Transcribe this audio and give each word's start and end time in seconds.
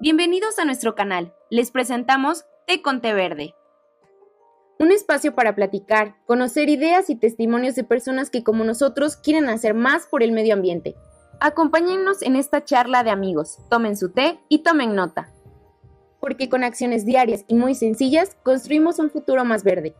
Bienvenidos 0.00 0.60
a 0.60 0.64
nuestro 0.64 0.94
canal. 0.94 1.34
Les 1.50 1.72
presentamos 1.72 2.44
Té 2.68 2.82
con 2.82 3.00
Té 3.00 3.14
Verde. 3.14 3.56
Un 4.78 4.92
espacio 4.92 5.34
para 5.34 5.56
platicar, 5.56 6.14
conocer 6.24 6.68
ideas 6.68 7.10
y 7.10 7.16
testimonios 7.16 7.74
de 7.74 7.82
personas 7.82 8.30
que 8.30 8.44
como 8.44 8.62
nosotros 8.62 9.16
quieren 9.16 9.48
hacer 9.48 9.74
más 9.74 10.06
por 10.06 10.22
el 10.22 10.30
medio 10.30 10.54
ambiente. 10.54 10.94
Acompáñennos 11.40 12.22
en 12.22 12.36
esta 12.36 12.64
charla 12.64 13.02
de 13.02 13.10
amigos, 13.10 13.58
tomen 13.68 13.96
su 13.96 14.12
té 14.12 14.38
y 14.48 14.60
tomen 14.60 14.94
nota. 14.94 15.32
Porque 16.20 16.48
con 16.48 16.62
acciones 16.62 17.04
diarias 17.04 17.44
y 17.48 17.56
muy 17.56 17.74
sencillas 17.74 18.36
construimos 18.44 19.00
un 19.00 19.10
futuro 19.10 19.44
más 19.44 19.64
verde. 19.64 19.96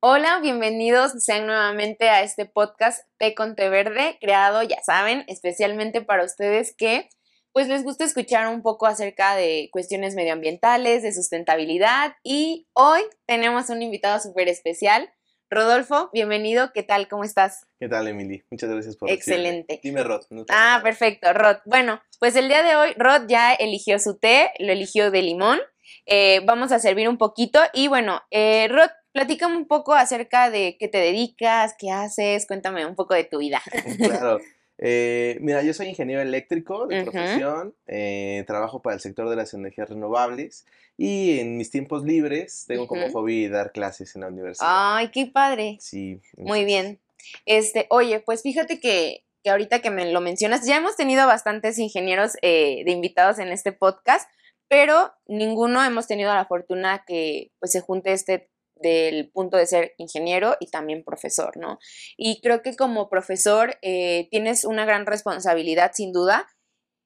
Hola, 0.00 0.38
bienvenidos 0.42 1.12
sean 1.24 1.46
nuevamente 1.46 2.10
a 2.10 2.22
este 2.22 2.44
podcast 2.44 3.08
Té 3.16 3.34
con 3.34 3.56
Té 3.56 3.70
Verde, 3.70 4.18
creado, 4.20 4.62
ya 4.62 4.82
saben, 4.82 5.24
especialmente 5.28 6.02
para 6.02 6.24
ustedes 6.24 6.76
que 6.76 7.08
pues 7.52 7.68
les 7.68 7.82
gusta 7.82 8.04
escuchar 8.04 8.48
un 8.48 8.62
poco 8.62 8.86
acerca 8.86 9.34
de 9.36 9.68
cuestiones 9.72 10.14
medioambientales, 10.14 11.02
de 11.02 11.12
sustentabilidad 11.12 12.14
y 12.22 12.68
hoy 12.72 13.00
tenemos 13.26 13.70
un 13.70 13.82
invitado 13.82 14.20
súper 14.20 14.48
especial. 14.48 15.10
Rodolfo, 15.50 16.10
bienvenido, 16.12 16.72
¿qué 16.74 16.82
tal? 16.82 17.08
¿Cómo 17.08 17.24
estás? 17.24 17.66
¿Qué 17.80 17.88
tal, 17.88 18.06
Emily? 18.06 18.44
Muchas 18.50 18.68
gracias 18.68 18.96
por 18.96 19.10
Excelente. 19.10 19.80
Dime, 19.82 20.04
Rod. 20.04 20.22
ah, 20.50 20.80
perfecto, 20.82 21.32
Rod. 21.32 21.56
Bueno, 21.64 22.02
pues 22.20 22.36
el 22.36 22.48
día 22.48 22.62
de 22.62 22.76
hoy 22.76 22.92
Rod 22.98 23.28
ya 23.28 23.54
eligió 23.54 23.98
su 23.98 24.18
té, 24.18 24.50
lo 24.58 24.72
eligió 24.72 25.10
de 25.10 25.22
limón. 25.22 25.58
Eh, 26.04 26.40
vamos 26.44 26.70
a 26.70 26.78
servir 26.78 27.08
un 27.08 27.16
poquito 27.16 27.60
y 27.72 27.88
bueno, 27.88 28.20
eh, 28.30 28.68
Rod, 28.68 28.90
platícame 29.12 29.56
un 29.56 29.66
poco 29.66 29.94
acerca 29.94 30.50
de 30.50 30.76
qué 30.78 30.86
te 30.86 30.98
dedicas, 30.98 31.74
qué 31.78 31.90
haces, 31.90 32.46
cuéntame 32.46 32.84
un 32.84 32.94
poco 32.94 33.14
de 33.14 33.24
tu 33.24 33.38
vida. 33.38 33.62
claro. 33.98 34.38
Eh, 34.78 35.38
mira, 35.40 35.62
yo 35.62 35.74
soy 35.74 35.88
ingeniero 35.88 36.22
eléctrico 36.22 36.86
de 36.86 37.02
profesión, 37.02 37.74
eh, 37.88 38.44
trabajo 38.46 38.80
para 38.80 38.94
el 38.94 39.00
sector 39.00 39.28
de 39.28 39.36
las 39.36 39.52
energías 39.52 39.88
renovables 39.88 40.66
y 40.96 41.40
en 41.40 41.56
mis 41.56 41.70
tiempos 41.70 42.04
libres 42.04 42.64
tengo 42.68 42.86
como 42.86 43.10
hobby 43.10 43.48
dar 43.48 43.72
clases 43.72 44.14
en 44.14 44.22
la 44.22 44.28
universidad. 44.28 44.68
Ay, 44.70 45.08
qué 45.08 45.26
padre. 45.26 45.78
Sí. 45.80 46.20
Muy 46.36 46.64
bien. 46.64 47.00
Este, 47.44 47.86
oye, 47.90 48.20
pues 48.20 48.42
fíjate 48.42 48.78
que, 48.78 49.24
que, 49.42 49.50
ahorita 49.50 49.80
que 49.80 49.90
me 49.90 50.10
lo 50.12 50.20
mencionas, 50.20 50.64
ya 50.64 50.76
hemos 50.76 50.96
tenido 50.96 51.26
bastantes 51.26 51.78
ingenieros 51.78 52.36
eh, 52.42 52.82
de 52.84 52.92
invitados 52.92 53.40
en 53.40 53.48
este 53.48 53.72
podcast, 53.72 54.30
pero 54.68 55.12
ninguno 55.26 55.84
hemos 55.84 56.06
tenido 56.06 56.32
la 56.32 56.46
fortuna 56.46 57.04
que 57.06 57.50
pues 57.58 57.72
se 57.72 57.80
junte 57.80 58.12
este 58.12 58.48
del 58.80 59.30
punto 59.30 59.56
de 59.56 59.66
ser 59.66 59.94
ingeniero 59.98 60.56
y 60.60 60.68
también 60.70 61.04
profesor, 61.04 61.56
¿no? 61.56 61.78
Y 62.16 62.40
creo 62.40 62.62
que 62.62 62.76
como 62.76 63.08
profesor 63.08 63.76
eh, 63.82 64.28
tienes 64.30 64.64
una 64.64 64.84
gran 64.84 65.06
responsabilidad, 65.06 65.92
sin 65.94 66.12
duda, 66.12 66.46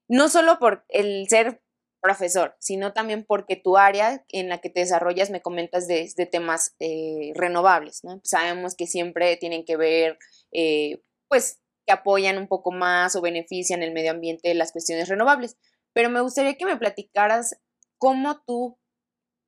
no 0.08 0.28
solo 0.28 0.58
por 0.58 0.84
el 0.88 1.28
ser 1.28 1.62
profesor, 2.02 2.56
sino 2.58 2.92
también 2.92 3.24
porque 3.24 3.56
tu 3.56 3.76
área 3.76 4.24
en 4.28 4.48
la 4.48 4.60
que 4.60 4.68
te 4.68 4.80
desarrollas, 4.80 5.30
me 5.30 5.40
comentas 5.40 5.86
de, 5.86 6.12
temas 6.30 6.74
eh, 6.80 7.32
renovables, 7.34 8.02
¿no? 8.02 8.20
Sabemos 8.24 8.74
que 8.74 8.86
siempre 8.86 9.36
tienen 9.36 9.64
que 9.64 9.76
ver, 9.76 10.18
eh, 10.50 11.00
pues, 11.28 11.60
que 11.86 11.92
apoyan 11.92 12.38
un 12.38 12.48
poco 12.48 12.72
más 12.72 13.14
o 13.16 13.20
benefician 13.20 13.82
el 13.82 13.92
medio 13.92 14.10
ambiente 14.10 14.52
las 14.54 14.72
cuestiones 14.72 15.08
renovables. 15.08 15.56
Pero 15.94 16.10
me 16.10 16.20
gustaría 16.20 16.56
que 16.56 16.66
me 16.66 16.76
platicaras 16.76 17.56
cómo 17.98 18.42
tú 18.44 18.78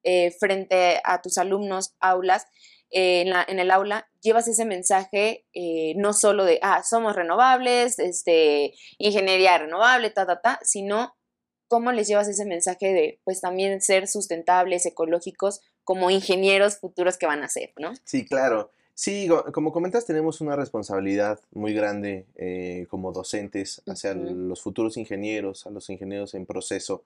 eh, 0.05 0.33
frente 0.39 1.01
a 1.03 1.23
tus 1.23 1.39
alumnos, 1.39 1.95
aulas, 1.99 2.47
eh, 2.91 3.23
en, 3.23 3.31
la, 3.31 3.43
en, 3.49 3.59
el 3.59 3.71
aula, 3.71 4.07
llevas 4.21 4.47
ese 4.49 4.67
mensaje 4.67 5.47
eh, 5.55 5.95
no 5.97 6.13
solo 6.13 6.45
de, 6.45 6.59
ah, 6.63 6.83
somos 6.83 7.17
renovables, 7.17 7.99
este, 7.99 8.75
ingeniería 8.99 9.57
renovable, 9.57 10.11
ta, 10.11 10.27
ta, 10.27 10.43
ta, 10.43 10.61
sino 10.63 11.17
cómo 11.69 11.91
les 11.91 12.07
llevas 12.07 12.29
ese 12.29 12.45
mensaje 12.45 12.93
de, 12.93 13.21
pues 13.25 13.41
también 13.41 13.81
ser 13.81 14.07
sustentables, 14.07 14.85
ecológicos, 14.85 15.63
como 15.85 16.11
ingenieros 16.11 16.77
futuros 16.77 17.17
que 17.17 17.27
van 17.27 17.43
a 17.43 17.49
ser, 17.49 17.73
¿no? 17.79 17.95
Sí, 18.05 18.27
claro. 18.27 18.71
Sí, 18.93 19.29
como 19.53 19.73
comentas, 19.73 20.05
tenemos 20.05 20.41
una 20.41 20.55
responsabilidad 20.55 21.41
muy 21.51 21.75
grande 21.75 22.27
como 22.89 23.11
docentes 23.11 23.83
hacia 23.87 24.15
los 24.15 24.63
futuros 24.63 24.97
ingenieros, 24.97 25.67
a 25.67 25.71
los 25.71 25.91
ingenieros 25.91 26.35
en 26.35 26.47
proceso, 26.47 27.03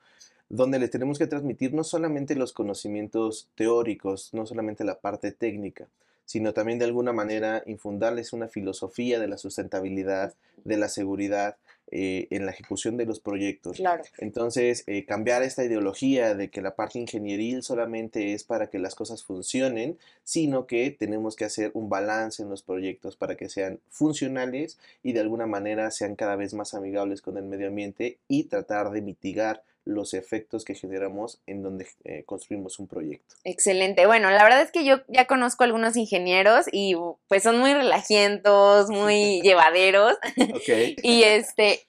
donde 0.48 0.78
les 0.78 0.90
tenemos 0.90 1.18
que 1.18 1.26
transmitir 1.26 1.74
no 1.74 1.84
solamente 1.84 2.34
los 2.34 2.52
conocimientos 2.52 3.48
teóricos, 3.54 4.32
no 4.32 4.46
solamente 4.46 4.84
la 4.84 5.00
parte 5.00 5.32
técnica, 5.32 5.88
sino 6.24 6.52
también 6.52 6.78
de 6.78 6.84
alguna 6.84 7.12
manera 7.12 7.62
infundarles 7.66 8.32
una 8.32 8.48
filosofía 8.48 9.18
de 9.18 9.28
la 9.28 9.38
sustentabilidad, 9.38 10.34
de 10.64 10.76
la 10.76 10.88
seguridad 10.88 11.56
eh, 11.90 12.28
en 12.30 12.44
la 12.44 12.52
ejecución 12.52 12.98
de 12.98 13.06
los 13.06 13.18
proyectos. 13.18 13.78
Claro. 13.78 14.02
Entonces, 14.18 14.84
eh, 14.86 15.06
cambiar 15.06 15.42
esta 15.42 15.64
ideología 15.64 16.34
de 16.34 16.50
que 16.50 16.60
la 16.60 16.76
parte 16.76 16.98
ingenieril 16.98 17.62
solamente 17.62 18.34
es 18.34 18.44
para 18.44 18.68
que 18.68 18.78
las 18.78 18.94
cosas 18.94 19.24
funcionen, 19.24 19.96
sino 20.22 20.66
que 20.66 20.90
tenemos 20.90 21.34
que 21.34 21.46
hacer 21.46 21.70
un 21.72 21.88
balance 21.88 22.42
en 22.42 22.50
los 22.50 22.62
proyectos 22.62 23.16
para 23.16 23.36
que 23.36 23.48
sean 23.48 23.80
funcionales 23.88 24.78
y 25.02 25.14
de 25.14 25.20
alguna 25.20 25.46
manera 25.46 25.90
sean 25.90 26.14
cada 26.14 26.36
vez 26.36 26.52
más 26.52 26.74
amigables 26.74 27.22
con 27.22 27.38
el 27.38 27.44
medio 27.44 27.68
ambiente 27.68 28.18
y 28.28 28.44
tratar 28.44 28.90
de 28.90 29.00
mitigar 29.00 29.62
los 29.88 30.12
efectos 30.12 30.66
que 30.66 30.74
generamos 30.74 31.40
en 31.46 31.62
donde 31.62 31.86
eh, 32.04 32.22
construimos 32.24 32.78
un 32.78 32.86
proyecto. 32.86 33.34
Excelente. 33.44 34.06
Bueno, 34.06 34.30
la 34.30 34.44
verdad 34.44 34.60
es 34.60 34.70
que 34.70 34.84
yo 34.84 34.98
ya 35.08 35.26
conozco 35.26 35.64
algunos 35.64 35.96
ingenieros 35.96 36.66
y 36.70 36.94
pues 37.26 37.42
son 37.42 37.58
muy 37.58 37.72
relajientos, 37.72 38.90
muy 38.90 39.40
llevaderos. 39.42 40.14
Okay. 40.56 40.94
y 41.02 41.22
este, 41.22 41.88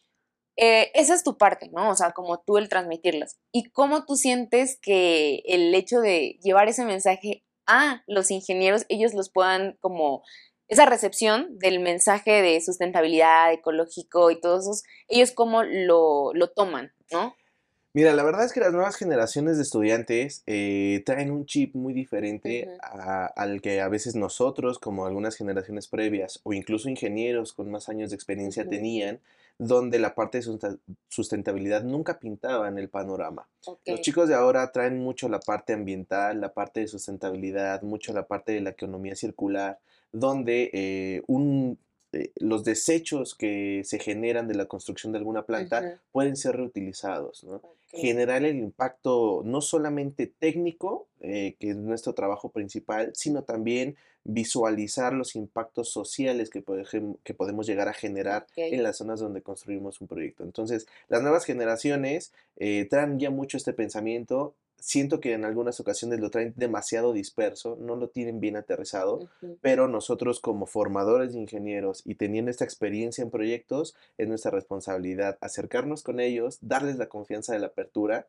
eh, 0.56 0.92
esa 0.94 1.14
es 1.14 1.26
tu 1.26 1.38
parte, 1.38 1.70
¿no? 1.74 1.90
O 1.90 1.96
sea, 1.96 2.12
como 2.12 2.40
tú 2.40 2.58
el 2.58 2.70
transmitirlas. 2.70 3.38
¿Y 3.52 3.66
cómo 3.66 4.06
tú 4.06 4.16
sientes 4.16 4.80
que 4.82 5.42
el 5.46 5.76
hecho 5.76 6.00
de 6.00 6.40
llevar 6.42 6.70
ese 6.70 6.86
mensaje 6.86 7.44
a 7.68 8.02
los 8.08 8.32
ingenieros, 8.32 8.86
ellos 8.88 9.14
los 9.14 9.30
puedan 9.30 9.78
como 9.82 10.24
esa 10.70 10.86
recepción 10.86 11.58
del 11.60 11.80
mensaje 11.80 12.42
de 12.42 12.62
sustentabilidad, 12.62 13.52
ecológico 13.52 14.32
y 14.32 14.40
todos 14.40 14.64
esos, 14.64 14.84
ellos 15.10 15.32
cómo 15.32 15.64
lo, 15.64 16.32
lo 16.34 16.48
toman, 16.50 16.94
¿no? 17.12 17.36
Mira, 17.92 18.14
la 18.14 18.24
verdad 18.24 18.46
es 18.46 18.54
que 18.54 18.60
las 18.60 18.72
nuevas 18.72 18.96
generaciones 18.96 19.58
de 19.58 19.64
estudiantes 19.64 20.44
eh, 20.46 21.02
traen 21.08 21.32
un 21.32 21.46
chip 21.46 21.74
muy 21.74 21.94
diferente 21.94 22.70
al 23.36 23.62
que 23.62 23.82
a 23.82 23.88
veces 23.90 24.16
nosotros, 24.16 24.78
como 24.78 25.08
algunas 25.08 25.36
generaciones 25.36 25.88
previas, 25.88 26.40
o 26.44 26.54
incluso 26.54 26.88
ingenieros 26.88 27.54
con 27.54 27.72
más 27.72 27.90
años 27.90 28.12
de 28.12 28.16
experiencia 28.16 28.68
tenían, 28.68 29.20
donde 29.58 29.98
la 29.98 30.14
parte 30.14 30.40
de 30.40 30.78
sustentabilidad 31.10 31.84
nunca 31.84 32.20
pintaba 32.20 32.68
en 32.68 32.78
el 32.78 32.90
panorama. 32.90 33.48
Los 33.86 34.02
chicos 34.02 34.30
de 34.30 34.36
ahora 34.36 34.72
traen 34.72 35.00
mucho 35.00 35.28
la 35.28 35.40
parte 35.40 35.74
ambiental, 35.74 36.40
la 36.40 36.54
parte 36.54 36.82
de 36.82 36.88
sustentabilidad, 36.88 37.82
mucho 37.82 38.14
la 38.14 38.28
parte 38.28 38.52
de 38.52 38.62
la 38.62 38.70
economía 38.70 39.16
circular, 39.16 39.80
donde 40.12 40.70
eh, 40.74 41.24
un 41.28 41.78
eh, 42.12 42.32
los 42.38 42.64
desechos 42.64 43.36
que 43.36 43.84
se 43.86 44.00
generan 44.00 44.48
de 44.48 44.56
la 44.56 44.66
construcción 44.66 45.12
de 45.12 45.20
alguna 45.20 45.44
planta 45.46 46.00
pueden 46.12 46.36
ser 46.36 46.56
reutilizados. 46.56 47.46
Generar 47.92 48.44
el 48.44 48.58
impacto 48.58 49.42
no 49.46 49.62
solamente 49.62 50.28
técnico, 50.28 51.08
eh, 51.22 51.56
que 51.60 51.72
es 51.72 51.76
nuestro 51.76 52.14
trabajo 52.14 52.50
principal, 52.50 53.12
sino 53.14 53.44
también 53.44 53.96
visualizar 54.24 55.14
los 55.14 55.36
impactos 55.36 55.90
sociales 55.90 56.50
que, 56.50 56.64
que 57.24 57.34
podemos 57.34 57.68
llegar 57.68 57.88
a 57.88 57.94
generar 57.94 58.48
en 58.56 58.84
las 58.84 58.98
zonas 58.98 59.20
donde 59.20 59.42
construimos 59.42 60.02
un 60.02 60.08
proyecto. 60.08 60.44
Entonces, 60.44 60.88
las 61.08 61.22
nuevas 61.22 61.46
generaciones 61.46 62.34
eh, 62.58 62.88
traen 62.90 63.20
ya 63.20 63.30
mucho 63.30 63.58
este 63.58 63.74
pensamiento 63.74 64.54
siento 64.80 65.20
que 65.20 65.34
en 65.34 65.46
algunas 65.46 65.80
ocasiones 65.80 66.20
lo 66.20 66.30
traen 66.30 66.54
demasiado 66.56 67.14
disperso, 67.14 67.78
no 67.80 67.96
lo 67.96 68.10
tienen 68.10 68.40
bien 68.40 68.56
aterrizado, 68.56 69.30
pero 69.62 69.88
nosotros 69.88 70.40
como 70.40 70.66
formadores 70.66 71.34
de 71.34 71.40
ingenieros 71.40 72.02
y 72.06 72.16
teniendo 72.16 72.52
esta 72.52 72.66
experiencia 72.66 73.24
en 73.24 73.32
proyectos, 73.32 73.96
es 74.18 74.28
nuestra 74.28 74.52
responsabilidad 74.52 75.38
acercarnos 75.42 76.04
con 76.04 76.20
ellos, 76.20 76.60
darles 76.62 76.98
la 76.98 77.08
confianza 77.08 77.54
de 77.54 77.60
la 77.60 77.68
apertura 77.68 78.28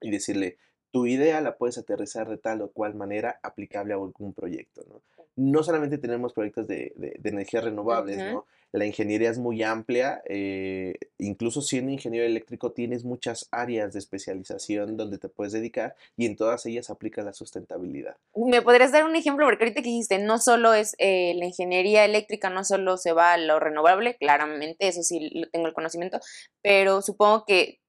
y 0.00 0.10
decirle, 0.10 0.58
tu 0.90 1.06
idea 1.06 1.40
la 1.40 1.56
puedes 1.56 1.78
aterrizar 1.78 2.28
de 2.28 2.36
tal 2.36 2.60
o 2.62 2.70
cual 2.70 2.94
manera 2.94 3.40
aplicable 3.42 3.94
a 3.94 3.96
algún 3.96 4.34
proyecto. 4.34 4.82
No, 4.88 5.02
no 5.36 5.62
solamente 5.62 5.98
tenemos 5.98 6.32
proyectos 6.32 6.66
de, 6.66 6.92
de, 6.96 7.28
energías 7.28 7.64
renovables, 7.64 8.18
¿no? 8.18 8.46
La 8.72 8.86
ingeniería 8.86 9.30
es 9.30 9.38
muy 9.38 9.62
amplia, 9.62 10.22
eh, 10.26 10.94
incluso 11.18 11.60
siendo 11.60 11.92
ingeniero 11.92 12.26
eléctrico 12.26 12.72
tienes 12.72 13.04
muchas 13.04 13.48
áreas 13.50 13.92
de 13.92 13.98
especialización 13.98 14.96
donde 14.96 15.18
te 15.18 15.28
puedes 15.28 15.52
dedicar 15.52 15.94
y 16.16 16.24
en 16.24 16.36
todas 16.36 16.64
ellas 16.64 16.88
aplica 16.88 17.22
la 17.22 17.34
sustentabilidad. 17.34 18.16
¿Me 18.34 18.62
podrías 18.62 18.90
dar 18.90 19.04
un 19.04 19.14
ejemplo? 19.14 19.44
Porque 19.44 19.64
ahorita 19.64 19.82
que 19.82 19.90
dijiste, 19.90 20.18
no 20.18 20.38
solo 20.38 20.72
es 20.72 20.94
eh, 20.98 21.34
la 21.36 21.44
ingeniería 21.44 22.06
eléctrica, 22.06 22.48
no 22.48 22.64
solo 22.64 22.96
se 22.96 23.12
va 23.12 23.34
a 23.34 23.38
lo 23.38 23.60
renovable, 23.60 24.16
claramente, 24.16 24.88
eso 24.88 25.02
sí 25.02 25.30
lo 25.34 25.50
tengo 25.50 25.66
el 25.66 25.74
conocimiento, 25.74 26.18
pero 26.62 27.02
supongo 27.02 27.44
que 27.44 27.81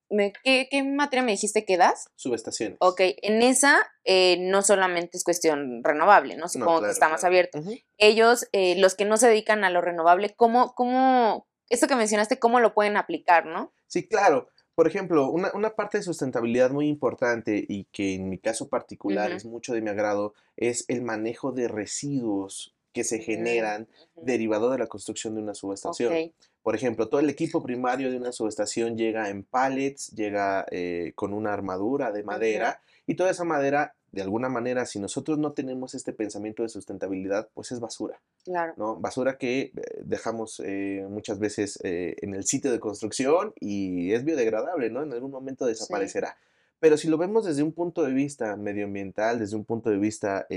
¿qué, 0.43 0.83
materia 0.83 1.23
me 1.23 1.31
dijiste 1.31 1.65
que 1.65 1.77
das? 1.77 2.09
Subestaciones. 2.15 2.77
Ok, 2.79 3.01
en 3.21 3.41
esa 3.41 3.81
eh, 4.03 4.37
no 4.39 4.61
solamente 4.61 5.17
es 5.17 5.23
cuestión 5.23 5.83
renovable, 5.83 6.35
¿no? 6.35 6.47
Supongo 6.47 6.81
que 6.81 6.91
está 6.91 7.09
más 7.09 7.23
abierto. 7.23 7.61
Ellos, 7.97 8.47
eh, 8.51 8.75
los 8.79 8.95
que 8.95 9.05
no 9.05 9.17
se 9.17 9.27
dedican 9.27 9.63
a 9.63 9.69
lo 9.69 9.81
renovable, 9.81 10.33
¿cómo, 10.35 10.73
cómo, 10.75 11.47
esto 11.69 11.87
que 11.87 11.95
mencionaste, 11.95 12.39
cómo 12.39 12.59
lo 12.59 12.73
pueden 12.73 12.97
aplicar, 12.97 13.45
no? 13.45 13.73
Sí, 13.87 14.07
claro. 14.07 14.49
Por 14.75 14.87
ejemplo, 14.87 15.29
una, 15.29 15.51
una, 15.53 15.75
parte 15.75 15.99
de 15.99 16.03
sustentabilidad 16.03 16.71
muy 16.71 16.87
importante 16.87 17.63
y 17.67 17.85
que 17.91 18.15
en 18.15 18.27
mi 18.27 18.39
caso 18.39 18.69
particular 18.69 19.31
es 19.31 19.45
mucho 19.45 19.73
de 19.73 19.81
mi 19.81 19.91
agrado 19.91 20.33
es 20.57 20.85
el 20.87 21.03
manejo 21.03 21.51
de 21.51 21.67
residuos 21.67 22.75
que 22.93 23.03
se 23.03 23.19
generan 23.19 23.87
derivado 24.15 24.71
de 24.71 24.77
la 24.77 24.87
construcción 24.87 25.35
de 25.35 25.41
una 25.41 25.55
subestación. 25.55 26.31
Por 26.63 26.75
ejemplo, 26.75 27.09
todo 27.09 27.19
el 27.19 27.29
equipo 27.29 27.61
primario 27.61 28.09
de 28.09 28.17
una 28.17 28.31
subestación 28.31 28.97
llega 28.97 29.29
en 29.29 29.43
pallets, 29.43 30.11
llega 30.15 30.65
eh, 30.71 31.11
con 31.13 31.33
una 31.33 31.51
armadura 31.51 32.13
de 32.13 32.23
madera 32.23 32.79
y 33.05 33.15
toda 33.15 33.31
esa 33.31 33.43
madera, 33.43 33.95
de 34.13 34.21
alguna 34.21 34.47
manera, 34.47 34.85
si 34.85 34.97
nosotros 34.97 35.37
no 35.37 35.51
tenemos 35.51 35.93
este 35.93 36.13
pensamiento 36.13 36.63
de 36.63 36.69
sustentabilidad, 36.69 37.49
pues 37.53 37.73
es 37.73 37.81
basura. 37.81 38.21
Claro. 38.45 38.73
¿no? 38.77 38.95
Basura 38.95 39.37
que 39.37 39.59
eh, 39.59 39.71
dejamos 40.05 40.61
eh, 40.63 41.05
muchas 41.09 41.37
veces 41.37 41.77
en 41.83 42.33
el 42.33 42.45
sitio 42.45 42.71
de 42.71 42.79
construcción 42.79 43.53
y 43.59 44.13
es 44.13 44.23
biodegradable, 44.23 44.89
¿no? 44.89 45.03
En 45.03 45.11
algún 45.11 45.31
momento 45.31 45.65
desaparecerá. 45.65 46.37
Pero 46.79 46.95
si 46.95 47.09
lo 47.09 47.17
vemos 47.17 47.43
desde 47.43 47.63
un 47.63 47.73
punto 47.73 48.03
de 48.03 48.13
vista 48.13 48.55
medioambiental, 48.55 49.37
desde 49.37 49.57
un 49.57 49.65
punto 49.65 49.89
de 49.89 49.97
vista 49.97 50.47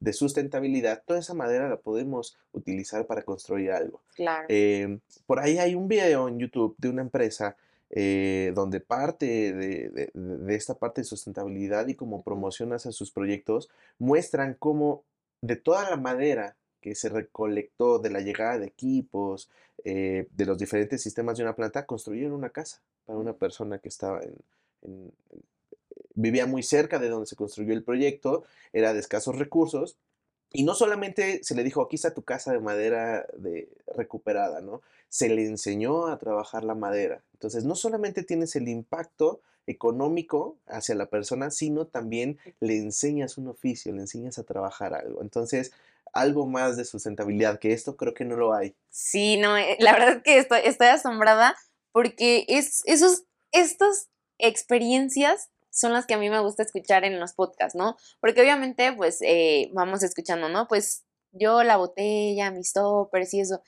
de 0.00 0.12
sustentabilidad, 0.12 1.02
toda 1.06 1.20
esa 1.20 1.34
madera 1.34 1.68
la 1.68 1.76
podemos 1.76 2.36
utilizar 2.52 3.06
para 3.06 3.22
construir 3.22 3.70
algo. 3.70 4.00
Claro. 4.14 4.46
Em, 4.48 5.00
por 5.26 5.38
ahí 5.38 5.58
hay 5.58 5.74
un 5.74 5.88
video 5.88 6.26
en 6.28 6.38
YouTube 6.38 6.74
de 6.78 6.88
una 6.88 7.02
empresa 7.02 7.56
eh, 7.92 8.52
donde 8.54 8.78
parte 8.78 9.52
de, 9.52 10.12
esta 10.48 10.74
parte 10.74 11.00
de 11.00 11.04
sustentabilidad 11.04 11.88
y 11.88 11.96
cómo 11.96 12.22
promocionas 12.22 12.86
a 12.86 12.92
sus 12.92 13.10
proyectos, 13.10 13.68
muestran 13.98 14.54
cómo 14.54 15.02
de 15.40 15.56
toda 15.56 15.90
la 15.90 15.96
madera 15.96 16.56
que 16.80 16.94
se 16.94 17.08
recolectó 17.08 17.98
de 17.98 18.10
la 18.10 18.20
llegada 18.20 18.58
de 18.58 18.66
equipos, 18.66 19.50
eh, 19.84 20.28
de 20.30 20.46
los 20.46 20.56
diferentes 20.56 21.02
sistemas 21.02 21.36
de 21.36 21.42
una 21.42 21.56
planta, 21.56 21.84
construyeron 21.84 22.32
una 22.32 22.50
casa 22.50 22.80
para 23.06 23.18
una 23.18 23.32
persona 23.32 23.78
que 23.78 23.88
estaba 23.88 24.20
en, 24.22 25.12
vivía 26.20 26.46
muy 26.46 26.62
cerca 26.62 26.98
de 26.98 27.08
donde 27.08 27.26
se 27.26 27.36
construyó 27.36 27.72
el 27.72 27.82
proyecto, 27.82 28.44
era 28.72 28.92
de 28.92 29.00
escasos 29.00 29.38
recursos, 29.38 29.96
y 30.52 30.64
no 30.64 30.74
solamente 30.74 31.44
se 31.44 31.54
le 31.54 31.62
dijo, 31.62 31.82
aquí 31.82 31.96
está 31.96 32.12
tu 32.12 32.22
casa 32.22 32.52
de 32.52 32.58
madera 32.58 33.26
de, 33.36 33.68
recuperada, 33.96 34.60
¿no? 34.60 34.82
Se 35.08 35.28
le 35.28 35.46
enseñó 35.46 36.08
a 36.08 36.18
trabajar 36.18 36.64
la 36.64 36.74
madera. 36.74 37.22
Entonces, 37.34 37.64
no 37.64 37.76
solamente 37.76 38.24
tienes 38.24 38.56
el 38.56 38.68
impacto 38.68 39.40
económico 39.66 40.56
hacia 40.66 40.96
la 40.96 41.06
persona, 41.06 41.50
sino 41.50 41.86
también 41.86 42.38
le 42.58 42.76
enseñas 42.76 43.38
un 43.38 43.46
oficio, 43.48 43.92
le 43.92 44.00
enseñas 44.00 44.38
a 44.38 44.42
trabajar 44.42 44.94
algo. 44.94 45.22
Entonces, 45.22 45.72
algo 46.12 46.46
más 46.46 46.76
de 46.76 46.84
sustentabilidad, 46.84 47.60
que 47.60 47.72
esto 47.72 47.96
creo 47.96 48.14
que 48.14 48.24
no 48.24 48.36
lo 48.36 48.52
hay. 48.52 48.74
Sí, 48.90 49.36
no, 49.36 49.56
eh, 49.56 49.76
la 49.78 49.92
verdad 49.92 50.16
es 50.16 50.22
que 50.24 50.38
estoy, 50.38 50.60
estoy 50.64 50.88
asombrada 50.88 51.54
porque 51.92 52.44
es, 52.48 52.82
esos, 52.86 53.24
estas 53.52 54.08
experiencias 54.38 55.50
son 55.70 55.92
las 55.92 56.06
que 56.06 56.14
a 56.14 56.18
mí 56.18 56.30
me 56.30 56.40
gusta 56.40 56.62
escuchar 56.62 57.04
en 57.04 57.18
los 57.20 57.32
podcasts, 57.32 57.76
¿no? 57.76 57.96
Porque 58.20 58.40
obviamente, 58.40 58.92
pues, 58.92 59.18
eh, 59.22 59.70
vamos 59.72 60.02
escuchando, 60.02 60.48
¿no? 60.48 60.66
Pues 60.68 61.04
yo 61.32 61.62
la 61.62 61.76
botella, 61.76 62.50
mis 62.50 62.72
toppers 62.72 63.34
y 63.34 63.40
eso. 63.40 63.62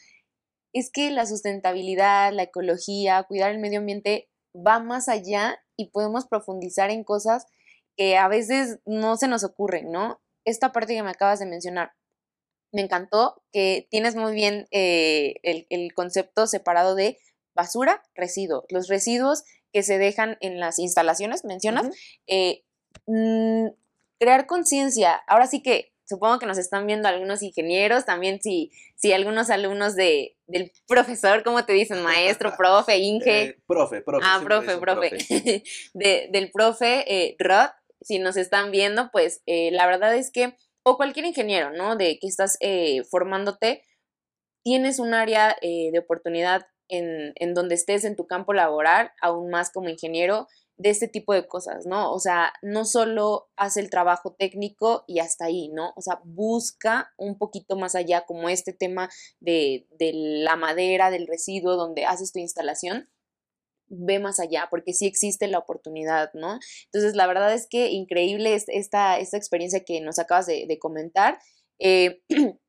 Es 0.73 0.91
que 0.91 1.11
la 1.11 1.27
sustentabilidad, 1.27 2.33
la 2.33 2.45
ecología, 2.45 3.23
cuidar 3.25 3.53
el 3.53 3.61
medio 3.61 3.81
ambiente 3.81 4.31
va 4.55 4.81
más 4.81 5.09
allá 5.09 5.63
y 5.77 5.91
podemos 5.91 6.27
profundizar 6.27 6.91
en 6.91 7.05
cosas 7.05 7.47
que 7.97 8.17
a 8.17 8.29
veces 8.29 8.81
no 8.87 9.17
se 9.17 9.29
nos 9.29 9.45
ocurren, 9.45 9.91
¿no? 9.91 10.21
Esta 10.45 10.73
parte 10.73 10.95
que 10.95 11.03
me 11.03 11.11
acabas 11.11 11.39
de 11.39 11.47
mencionar, 11.47 11.93
me 12.73 12.83
encantó 12.83 13.43
que 13.53 13.87
tienes 13.91 14.17
muy 14.17 14.33
bien 14.35 14.67
eh, 14.71 15.35
el, 15.43 15.67
el 15.71 15.93
concepto 15.95 16.47
separado 16.47 16.95
de 16.95 17.19
basura, 17.55 18.03
residuo. 18.15 18.65
Los 18.71 18.89
residuos 18.89 19.45
que 19.73 19.83
se 19.83 19.99
dejan 19.99 20.37
en 20.41 20.61
las 20.61 20.79
instalaciones, 20.79 21.45
mencionas, 21.45 21.89
eh, 22.27 22.63
mm, 23.07 23.69
crear 24.19 24.47
conciencia. 24.47 25.23
Ahora 25.27 25.47
sí 25.47 25.63
que 25.63 25.93
supongo 26.05 26.39
que 26.39 26.47
nos 26.47 26.59
están 26.59 26.87
viendo 26.87 27.09
algunos 27.09 27.43
ingenieros, 27.43 28.05
también 28.05 28.41
si, 28.43 28.71
si 28.97 29.13
algunos 29.13 29.49
alumnos 29.51 29.97
de, 29.97 30.37
del 30.47 30.73
profesor, 30.87 31.43
¿cómo 31.43 31.65
te 31.65 31.73
dicen? 31.73 32.03
Maestro, 32.03 32.53
profe, 32.59 32.99
Inge. 32.99 33.43
Eh, 33.43 33.59
profe, 33.67 34.03
profe. 34.03 34.27
Ah, 34.29 34.41
profe, 34.45 34.77
profe. 34.77 35.65
del 35.95 36.51
profe 36.51 37.05
eh, 37.07 37.37
Rod, 37.39 37.71
si 38.03 38.19
nos 38.19 38.37
están 38.37 38.71
viendo, 38.71 39.11
pues 39.11 39.43
la 39.47 39.87
verdad 39.87 40.15
es 40.15 40.31
que, 40.31 40.57
o 40.83 40.97
cualquier 40.97 41.25
ingeniero, 41.25 41.71
¿no? 41.71 41.97
De 41.97 42.19
que 42.19 42.27
estás 42.27 42.59
formándote, 43.09 43.83
tienes 44.65 44.99
un 44.99 45.15
área 45.15 45.57
de 45.63 45.97
oportunidad 45.99 46.67
en, 46.89 47.55
donde 47.55 47.75
estés 47.75 48.05
en 48.05 48.17
tu 48.17 48.27
campo 48.27 48.53
laboral, 48.53 49.13
aún 49.21 49.51
más 49.51 49.71
como 49.71 49.89
ingeniero, 49.89 50.47
de 50.77 50.91
este 50.91 51.07
tipo 51.07 51.33
de 51.33 51.47
cosas, 51.47 51.87
¿no? 51.87 52.13
O 52.13 52.19
sea, 52.19 52.53
no 52.63 52.85
solo 52.85 53.51
hace 53.57 53.81
el 53.81 53.91
trabajo 53.91 54.35
técnico 54.35 55.05
y 55.07 55.21
hasta 55.21 55.45
ahí, 55.47 55.69
¿no? 55.69 55.93
O 55.97 56.01
sea, 56.01 56.21
busca 56.25 57.13
un 57.17 57.39
poquito 57.39 57.77
más 57.77 57.95
allá, 57.95 58.25
como 58.27 58.49
este 58.49 58.73
tema 58.73 59.09
de, 59.41 59.87
la 60.01 60.57
madera, 60.57 61.11
del 61.11 61.27
residuo, 61.27 61.77
donde 61.77 62.05
haces 62.05 62.33
tu 62.33 62.41
instalación, 62.41 63.09
ve 63.89 64.19
más 64.19 64.41
allá, 64.41 64.69
porque 64.71 64.95
sí 64.95 65.07
existe 65.07 65.47
la 65.47 65.59
oportunidad, 65.59 66.31
¿no? 66.35 66.59
Entonces, 66.87 67.15
la 67.15 67.27
verdad 67.27 67.53
es 67.55 67.67
que 67.69 67.91
increíble 67.91 68.55
esta, 68.55 69.19
esta 69.19 69.37
experiencia 69.37 69.85
que 69.85 70.01
nos 70.01 70.19
acabas 70.19 70.47
de, 70.47 70.79
comentar. 70.81 71.39
Eh, 71.79 72.23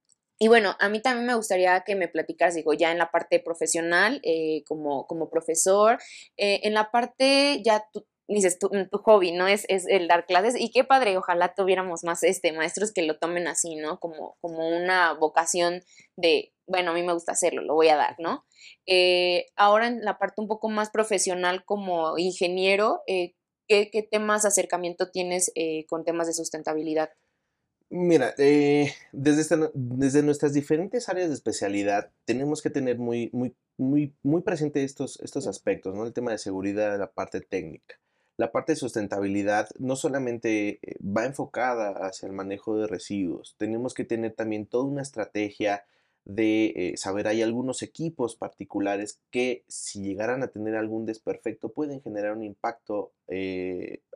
Y 0.43 0.49
bueno, 0.49 0.75
a 0.81 0.89
mí 0.89 1.01
también 1.01 1.25
me 1.25 1.35
gustaría 1.35 1.85
que 1.85 1.95
me 1.95 2.09
platicaras, 2.09 2.53
digo, 2.53 2.73
ya 2.73 2.91
en 2.91 2.97
la 2.97 3.11
parte 3.11 3.39
profesional, 3.39 4.19
eh, 4.23 4.65
como, 4.67 5.07
como 5.07 5.29
profesor, 5.29 5.99
eh, 6.35 6.59
en 6.63 6.73
la 6.73 6.91
parte 6.91 7.61
ya 7.63 7.85
tú 7.93 8.05
dices, 8.27 8.59
tu, 8.59 8.69
tu 8.91 8.97
hobby, 8.97 9.31
¿no? 9.31 9.47
Es, 9.47 9.63
es, 9.69 9.87
el 9.87 10.09
dar 10.09 10.25
clases 10.25 10.59
y 10.59 10.69
qué 10.69 10.83
padre, 10.83 11.15
ojalá 11.15 11.53
tuviéramos 11.55 12.03
más 12.03 12.23
este, 12.23 12.51
maestros 12.51 12.91
que 12.91 13.03
lo 13.03 13.19
tomen 13.19 13.47
así, 13.47 13.77
¿no? 13.77 14.01
Como, 14.01 14.35
como 14.41 14.67
una 14.67 15.13
vocación 15.13 15.81
de, 16.17 16.51
bueno, 16.67 16.91
a 16.91 16.93
mí 16.93 17.03
me 17.03 17.13
gusta 17.13 17.31
hacerlo, 17.31 17.61
lo 17.61 17.75
voy 17.75 17.87
a 17.87 17.95
dar, 17.95 18.15
¿no? 18.19 18.43
Eh, 18.85 19.45
ahora 19.55 19.87
en 19.87 20.03
la 20.03 20.17
parte 20.17 20.41
un 20.41 20.49
poco 20.49 20.67
más 20.67 20.89
profesional 20.89 21.63
como 21.63 22.17
ingeniero, 22.17 23.01
¿qué, 23.07 23.31
¿qué, 23.69 24.03
temas 24.11 24.43
acercamiento 24.43 25.09
tienes 25.09 25.53
con 25.87 26.03
temas 26.03 26.27
de 26.27 26.33
sustentabilidad? 26.33 27.11
Mira, 27.95 28.33
eh, 28.39 28.91
desde, 29.11 29.69
desde 29.75 30.23
nuestras 30.23 30.51
diferentes 30.51 31.09
áreas 31.09 31.27
de 31.27 31.35
especialidad 31.35 32.09
tenemos 32.25 32.63
que 32.63 32.71
tener 32.71 32.97
muy, 32.97 33.29
muy, 33.33 33.55
muy, 33.77 34.15
muy 34.23 34.41
presente 34.41 34.83
estos, 34.83 35.19
estos 35.19 35.45
aspectos, 35.45 35.93
¿no? 35.93 36.03
El 36.03 36.11
tema 36.11 36.31
de 36.31 36.39
seguridad, 36.39 36.97
la 36.97 37.11
parte 37.11 37.39
técnica. 37.39 37.99
La 38.35 38.51
parte 38.51 38.71
de 38.71 38.77
sustentabilidad 38.77 39.69
no 39.77 39.95
solamente 39.95 40.79
eh, 40.81 40.97
va 41.03 41.25
enfocada 41.25 41.91
hacia 42.07 42.25
el 42.25 42.33
manejo 42.33 42.75
de 42.77 42.87
residuos, 42.87 43.53
tenemos 43.59 43.93
que 43.93 44.05
tener 44.05 44.33
también 44.33 44.65
toda 44.65 44.85
una 44.85 45.03
estrategia 45.03 45.85
de 46.25 46.73
eh, 46.75 46.97
saber, 46.97 47.27
hay 47.27 47.43
algunos 47.43 47.83
equipos 47.83 48.35
particulares 48.35 49.19
que 49.29 49.65
si 49.67 50.01
llegaran 50.01 50.41
a 50.41 50.47
tener 50.47 50.75
algún 50.75 51.05
desperfecto 51.05 51.69
pueden 51.69 52.01
generar 52.01 52.35
un 52.35 52.43
impacto 52.43 53.11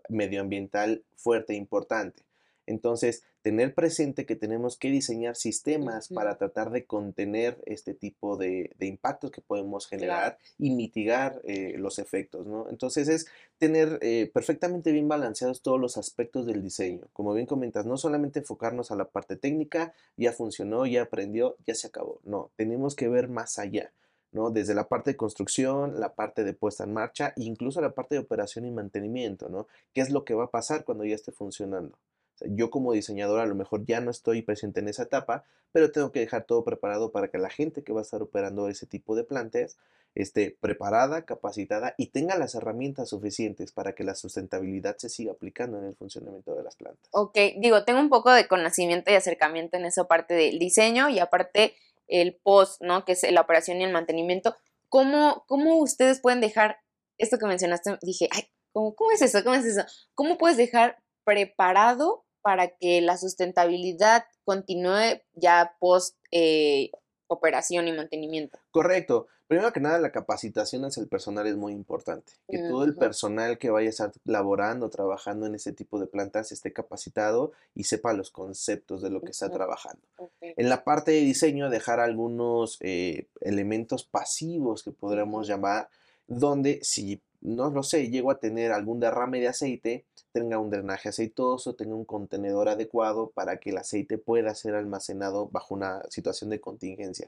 medioambiental 0.10 1.04
fuerte 1.16 1.54
e 1.54 1.58
importante. 1.58 2.24
Entonces, 2.68 3.24
tener 3.48 3.74
presente 3.74 4.26
que 4.26 4.36
tenemos 4.36 4.76
que 4.76 4.92
diseñar 4.92 5.38
sistemas 5.38 6.10
para 6.10 6.38
tratar 6.38 6.70
de 6.70 6.86
contener 6.86 7.58
este 7.66 7.94
tipo 7.94 8.36
de, 8.36 8.76
impactos 8.82 9.32
que 9.32 9.40
podemos 9.40 9.88
generar 9.88 10.38
y 10.60 10.72
mitigar 10.72 11.40
eh, 11.46 11.76
los 11.78 11.98
efectos, 11.98 12.46
¿no? 12.46 12.68
Entonces, 12.70 13.08
es 13.08 13.28
tener 13.58 14.00
eh, 14.02 14.30
perfectamente 14.34 14.92
bien 14.92 15.08
balanceados 15.08 15.62
todos 15.62 15.80
los 15.80 15.96
aspectos 15.96 16.46
del 16.46 16.62
diseño. 16.62 17.08
Como 17.14 17.34
bien 17.34 17.46
comentas, 17.46 17.86
no 17.86 17.96
solamente 17.96 18.40
enfocarnos 18.40 18.92
a 18.92 18.98
la 18.98 19.06
parte 19.06 19.38
técnica, 19.38 19.94
ya 20.18 20.34
funcionó, 20.34 20.86
ya 20.86 21.04
aprendió, 21.04 21.56
ya 21.66 21.74
se 21.74 21.88
acabó. 21.88 22.20
No, 22.26 22.52
tenemos 22.58 22.98
que 22.98 23.08
ver 23.08 23.30
más 23.30 23.60
allá. 23.60 23.94
¿no? 24.34 24.50
Desde 24.50 24.76
la 24.76 24.90
parte 24.90 25.12
de 25.12 25.16
construcción, 25.16 26.02
la 26.02 26.16
parte 26.16 26.44
de 26.44 26.52
puesta 26.52 26.84
en 26.84 26.92
marcha, 26.92 27.32
incluso 27.38 27.80
la 27.80 27.96
parte 27.96 28.16
de 28.16 28.20
operación 28.20 28.66
y 28.66 28.72
mantenimiento, 28.72 29.48
¿no? 29.48 29.68
¿Qué 29.94 30.02
es 30.02 30.10
lo 30.10 30.26
que 30.26 30.34
va 30.34 30.44
a 30.44 30.52
pasar 30.52 30.84
cuando 30.84 31.06
ya 31.06 31.16
esté 31.16 31.32
funcionando? 31.32 31.98
Yo 32.46 32.70
como 32.70 32.94
diseñador 32.94 33.40
a 33.40 33.46
lo 33.46 33.56
mejor 33.56 33.86
ya 33.86 34.00
no 34.00 34.12
estoy 34.12 34.42
presente 34.42 34.80
en 34.80 34.88
esa 34.88 35.04
etapa, 35.04 35.44
pero 35.72 35.92
tengo 35.92 36.12
que 36.12 36.20
dejar 36.20 36.46
todo 36.46 36.64
preparado 36.64 37.12
para 37.12 37.30
que 37.30 37.38
la 37.38 37.50
gente 37.50 37.84
que 37.84 37.94
va 37.94 38.00
a 38.00 38.04
estar 38.04 38.22
operando 38.22 38.70
ese 38.70 38.86
tipo 38.86 39.16
de 39.16 39.24
plantas 39.24 39.78
esté 40.16 40.58
preparada, 40.60 41.26
capacitada 41.26 41.94
y 41.98 42.08
tenga 42.08 42.38
las 42.38 42.56
herramientas 42.56 43.10
suficientes 43.10 43.72
para 43.72 43.94
que 43.94 44.04
la 44.04 44.16
sustentabilidad 44.16 44.98
se 44.98 45.10
siga 45.10 45.34
aplicando 45.34 45.78
en 45.78 45.86
el 45.86 45.96
funcionamiento 45.96 46.56
de 46.56 46.64
las 46.64 46.76
plantas. 46.76 47.08
Ok, 47.12 47.38
digo, 47.58 47.84
tengo 47.84 48.00
un 48.00 48.10
poco 48.10 48.32
de 48.32 48.48
conocimiento 48.48 49.12
y 49.12 49.16
acercamiento 49.16 49.78
en 49.78 49.86
esa 49.86 50.06
parte 50.06 50.34
del 50.34 50.60
diseño 50.60 51.10
y 51.10 51.20
aparte 51.20 51.76
el 52.08 52.36
post, 52.42 52.82
¿no? 52.82 53.06
Que 53.06 53.12
es 53.12 53.32
la 53.32 53.42
operación 53.42 53.80
y 53.80 53.84
el 53.84 53.92
mantenimiento. 53.92 54.56
¿Cómo, 54.90 55.44
cómo 55.48 55.78
ustedes 55.78 56.20
pueden 56.20 56.42
dejar 56.42 56.78
esto 57.18 57.38
que 57.38 57.46
mencionaste? 57.46 57.98
Dije, 58.02 58.30
ay, 58.32 58.44
¿cómo, 58.72 58.96
¿cómo 58.96 59.12
es 59.12 59.22
eso? 59.22 59.44
¿Cómo 59.44 59.56
es 59.56 59.66
eso? 59.66 59.84
¿Cómo 60.16 60.38
puedes 60.38 60.58
dejar 60.58 60.98
preparado 61.26 62.26
para 62.42 62.70
que 62.70 63.02
la 63.02 63.18
sustentabilidad 63.18 64.26
continúe 64.44 65.22
ya 65.34 65.76
post 65.80 66.16
eh, 66.32 66.92
operación 67.28 67.88
y 67.88 67.92
mantenimiento. 67.92 68.58
Correcto. 68.72 69.28
Primero 69.48 69.72
que 69.72 69.80
nada, 69.80 69.98
la 70.00 70.12
capacitación 70.12 70.84
hacia 70.84 71.02
el 71.02 71.08
personal 71.08 71.48
es 71.48 71.56
muy 71.56 71.72
importante. 71.72 72.34
Que 72.50 72.60
todo 72.60 72.84
el 72.84 72.96
personal 72.96 73.58
que 73.58 73.70
vaya 73.70 73.88
a 73.88 73.90
estar 73.92 74.12
laborando, 74.26 74.90
trabajando 74.90 75.46
en 75.46 75.56
ese 75.56 75.72
tipo 75.72 76.00
de 76.00 76.08
plantas 76.08 76.52
esté 76.52 76.74
capacitado 76.74 77.54
y 77.74 77.86
sepa 77.86 78.12
los 78.12 78.30
conceptos 78.30 79.02
de 79.02 79.10
lo 79.10 79.22
que 79.22 79.32
está 79.32 79.50
trabajando. 79.50 80.02
En 80.42 80.68
la 80.68 80.84
parte 80.84 81.12
de 81.12 81.22
diseño, 81.22 81.70
dejar 81.70 82.02
algunos 82.02 82.78
eh, 82.82 83.28
elementos 83.40 84.04
pasivos 84.04 84.84
que 84.84 84.92
podríamos 84.92 85.48
llamar, 85.48 85.88
donde 86.28 86.80
si 86.84 87.22
no 87.40 87.70
lo 87.70 87.84
sé, 87.84 88.10
llego 88.10 88.32
a 88.32 88.40
tener 88.40 88.74
algún 88.74 89.00
derrame 89.00 89.40
de 89.40 89.48
aceite, 89.48 90.06
tenga 90.38 90.60
un 90.60 90.70
drenaje 90.70 91.10
aceitoso, 91.10 91.74
tenga 91.74 91.96
un 91.96 92.06
contenedor 92.06 92.70
adecuado 92.70 93.32
para 93.32 93.58
que 93.58 93.72
el 93.72 93.78
aceite 93.78 94.20
pueda 94.20 94.54
ser 94.54 94.76
almacenado 94.76 95.48
bajo 95.48 95.74
una 95.74 96.04
situación 96.10 96.52
de 96.52 96.62
contingencia. 96.62 97.28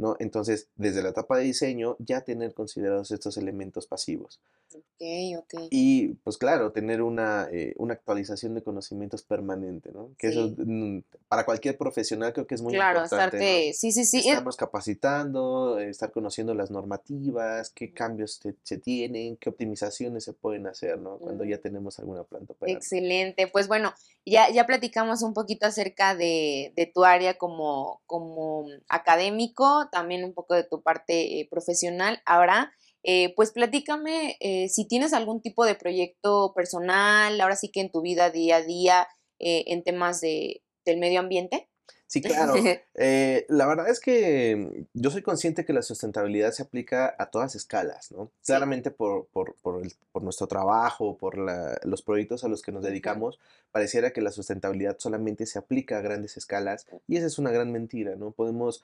¿No? 0.00 0.16
Entonces, 0.18 0.68
desde 0.76 1.02
la 1.02 1.10
etapa 1.10 1.36
de 1.36 1.44
diseño, 1.44 1.96
ya 1.98 2.22
tener 2.22 2.54
considerados 2.54 3.10
estos 3.10 3.36
elementos 3.36 3.86
pasivos. 3.86 4.40
Ok, 4.72 5.02
ok. 5.38 5.68
Y 5.70 6.14
pues 6.24 6.38
claro, 6.38 6.72
tener 6.72 7.02
una, 7.02 7.48
eh, 7.52 7.74
una 7.76 7.94
actualización 7.94 8.54
de 8.54 8.62
conocimientos 8.62 9.22
permanente, 9.22 9.90
¿no? 9.92 10.12
Que 10.16 10.28
eso 10.28 10.54
mm, 10.56 11.00
para 11.28 11.44
cualquier 11.44 11.76
profesional 11.76 12.32
creo 12.32 12.46
que 12.46 12.54
es 12.54 12.62
muy 12.62 12.74
claro, 12.74 13.00
importante. 13.00 13.36
Claro, 13.36 13.44
estarte, 13.44 13.72
sí, 13.74 13.92
sí, 13.92 14.04
sí. 14.04 14.28
Estamos 14.28 14.56
capacitando, 14.56 15.78
estar 15.78 16.12
conociendo 16.12 16.54
las 16.54 16.70
normativas, 16.70 17.70
qué 17.70 17.92
cambios 17.92 18.40
se 18.62 18.78
tienen, 18.78 19.36
qué 19.36 19.50
optimizaciones 19.50 20.24
se 20.24 20.32
pueden 20.32 20.66
hacer, 20.66 20.98
¿no? 20.98 21.18
Cuando 21.18 21.44
ya 21.44 21.58
tenemos 21.58 21.98
alguna 21.98 22.24
planta 22.24 22.52
operando. 22.52 22.78
Excelente. 22.78 23.48
Pues 23.48 23.68
bueno, 23.68 23.92
ya, 24.24 24.50
ya 24.50 24.66
platicamos 24.66 25.22
un 25.22 25.34
poquito 25.34 25.66
acerca 25.66 26.14
de, 26.14 26.72
de 26.76 26.86
tu 26.86 27.04
área 27.04 27.34
como, 27.38 28.00
como 28.06 28.66
académico, 28.88 29.88
también 29.90 30.24
un 30.24 30.34
poco 30.34 30.54
de 30.54 30.64
tu 30.64 30.82
parte 30.82 31.40
eh, 31.40 31.48
profesional. 31.50 32.22
Ahora 32.24 32.72
eh, 33.02 33.32
pues 33.34 33.52
platícame 33.52 34.36
eh, 34.40 34.68
si 34.68 34.86
tienes 34.86 35.14
algún 35.14 35.40
tipo 35.40 35.64
de 35.64 35.74
proyecto 35.74 36.52
personal, 36.54 37.40
ahora 37.40 37.56
sí 37.56 37.70
que 37.70 37.80
en 37.80 37.90
tu 37.90 38.02
vida 38.02 38.30
día 38.30 38.56
a 38.56 38.62
día, 38.62 39.08
eh, 39.38 39.64
en 39.68 39.82
temas 39.82 40.20
de, 40.20 40.62
del 40.84 40.98
medio 40.98 41.20
ambiente. 41.20 41.69
Sí, 42.10 42.20
claro. 42.22 42.54
la 42.56 43.66
verdad 43.66 43.88
es 43.88 44.00
que 44.00 44.84
yo 44.94 45.10
soy 45.12 45.22
consciente 45.22 45.64
que 45.64 45.72
la 45.72 45.82
sustentabilidad 45.82 46.50
se 46.50 46.64
aplica 46.64 47.14
a 47.16 47.30
todas 47.30 47.54
escalas, 47.54 48.10
¿no? 48.10 48.32
Claramente 48.44 48.90
por, 48.90 49.26
por, 49.26 49.54
por, 49.62 49.80
por, 50.10 50.24
nuestro 50.24 50.48
trabajo, 50.48 51.16
por 51.16 51.38
los 51.38 52.02
proyectos 52.02 52.42
a 52.42 52.48
los 52.48 52.62
que 52.62 52.72
nos 52.72 52.82
dedicamos, 52.82 53.38
pareciera 53.70 54.12
que 54.12 54.22
la 54.22 54.32
sustentabilidad 54.32 54.96
solamente 54.98 55.46
se 55.46 55.60
aplica 55.60 55.98
a 55.98 56.00
grandes 56.00 56.36
escalas 56.36 56.88
y 57.06 57.16
esa 57.16 57.26
es 57.26 57.38
una 57.38 57.52
gran 57.52 57.70
mentira, 57.70 58.16
¿no? 58.16 58.32
Podemos 58.32 58.82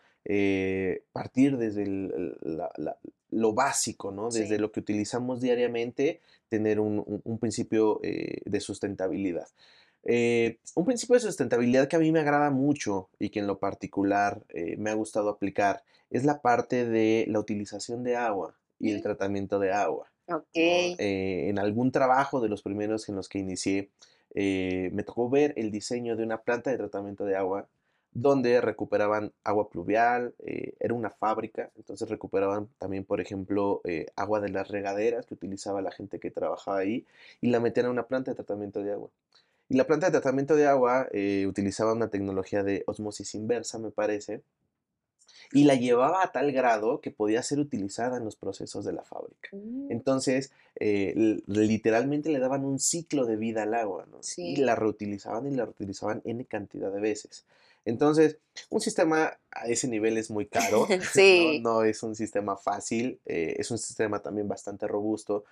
partir 1.13 1.57
desde 1.57 1.85
la, 1.87 2.97
lo 3.31 3.53
básico, 3.53 4.13
¿no? 4.13 4.31
Desde 4.31 4.59
lo 4.59 4.71
que 4.71 4.81
utilizamos 4.81 5.41
diariamente, 5.41 6.21
tener 6.49 6.79
un, 6.81 7.39
principio 7.41 8.01
eh, 8.03 8.41
de 8.45 8.61
sustentabilidad. 8.61 9.49
Eh, 10.07 10.59
un 10.75 10.85
principio 10.85 11.15
de 11.15 11.21
sustentabilidad 11.21 11.89
que 11.89 11.97
a 11.97 11.99
mí 11.99 12.13
me 12.13 12.21
agrada 12.21 12.51
mucho 12.51 13.11
y 13.19 13.31
que 13.31 13.41
en 13.41 13.47
lo 13.47 13.59
particular 13.59 14.43
eh, 14.51 14.77
me 14.79 14.91
ha 14.91 14.95
gustado 14.95 15.29
aplicar 15.29 15.83
es 16.11 16.25
la 16.25 16.41
parte 16.41 16.87
de 16.87 17.27
la 17.29 17.41
utilización 17.41 18.05
de 18.05 18.17
agua 18.17 18.55
y 18.79 18.93
el 18.93 19.03
tratamiento 19.03 19.59
de 19.59 19.73
agua. 19.73 20.11
en 20.99 21.59
algún 21.59 21.93
trabajo 21.93 22.41
de 22.41 22.49
los 22.49 22.63
primeros 22.63 23.09
en 23.09 23.17
los 23.17 23.29
que 23.29 23.39
inicié, 23.39 23.91
me 24.35 25.03
tocó 25.05 25.31
ver 25.31 25.55
el 25.57 25.71
diseño 25.71 26.17
de 26.17 26.25
una 26.25 26.43
planta 26.43 26.71
de 26.71 26.77
tratamiento 26.77 27.25
de 27.25 27.37
agua 27.37 27.69
donde 28.17 28.63
recuperaban 28.63 29.33
agua 29.45 29.69
pluvial, 29.69 30.35
eh, 30.39 30.73
era 30.81 30.95
una 30.95 31.11
fábrica, 31.11 31.71
entonces 31.77 32.09
recuperaban 32.09 32.69
también, 32.79 33.05
por 33.05 33.21
ejemplo, 33.21 33.83
eh, 33.85 34.07
agua 34.17 34.41
de 34.41 34.49
las 34.49 34.69
regaderas 34.69 35.27
que 35.27 35.35
utilizaba 35.35 35.83
la 35.83 35.91
gente 35.91 36.19
que 36.19 36.31
trabajaba 36.31 36.79
ahí 36.79 37.05
y 37.43 37.51
la 37.51 37.61
metían 37.61 37.87
a 37.87 37.91
una 37.91 38.07
planta 38.07 38.31
de 38.31 38.37
tratamiento 38.37 38.83
de 38.83 38.93
agua. 38.93 39.11
Y 39.69 39.77
la 39.77 39.87
planta 39.87 40.07
de 40.07 40.13
tratamiento 40.13 40.55
de 40.55 40.67
agua 40.67 41.09
eh, 41.13 41.47
utilizaba 41.49 41.93
una 41.93 42.09
tecnología 42.09 42.63
de 42.63 42.85
osmosis 42.87 43.35
inversa, 43.35 43.79
me 43.79 43.91
parece, 43.91 44.43
y 45.53 45.65
la 45.65 45.75
llevaba 45.75 46.23
a 46.23 46.33
tal 46.33 46.53
grado 46.53 47.01
que 47.01 47.11
podía 47.11 47.43
ser 47.43 47.59
utilizada 47.59 48.17
en 48.17 48.25
los 48.25 48.37
procesos 48.37 48.85
de 48.85 48.93
la 48.93 49.03
fábrica. 49.03 49.51
Mm. 49.53 49.91
Entonces, 49.91 50.53
literalmente 50.79 52.31
le 52.31 52.39
daban 52.39 52.65
un 52.65 52.79
ciclo 52.79 53.27
de 53.27 53.37
vida 53.37 53.63
al 53.63 53.75
agua, 53.75 54.07
¿no? 54.11 54.21
Y 54.37 54.57
la 54.57 54.75
reutilizaban 54.75 55.47
y 55.47 55.51
la 55.55 55.65
reutilizaban 55.65 56.21
N 56.25 56.45
cantidad 56.47 56.93
de 56.93 57.01
veces. 57.01 57.45
Entonces, 57.87 58.39
un 58.69 58.81
sistema 58.81 59.39
a 59.53 59.67
ese 59.69 59.87
nivel 59.87 60.19
es 60.19 60.31
muy 60.31 60.47
caro, 60.47 60.87
sí. 61.15 61.61
¿no? 61.63 61.85
es 61.85 62.03
un 62.03 62.17
sistema 62.17 62.57
fácil, 62.57 63.21
eh, 63.25 63.55
es 63.59 63.71
un 63.71 63.79
sistema 63.79 64.19
también 64.19 64.49
bastante 64.49 64.89
robusto, 64.89 65.45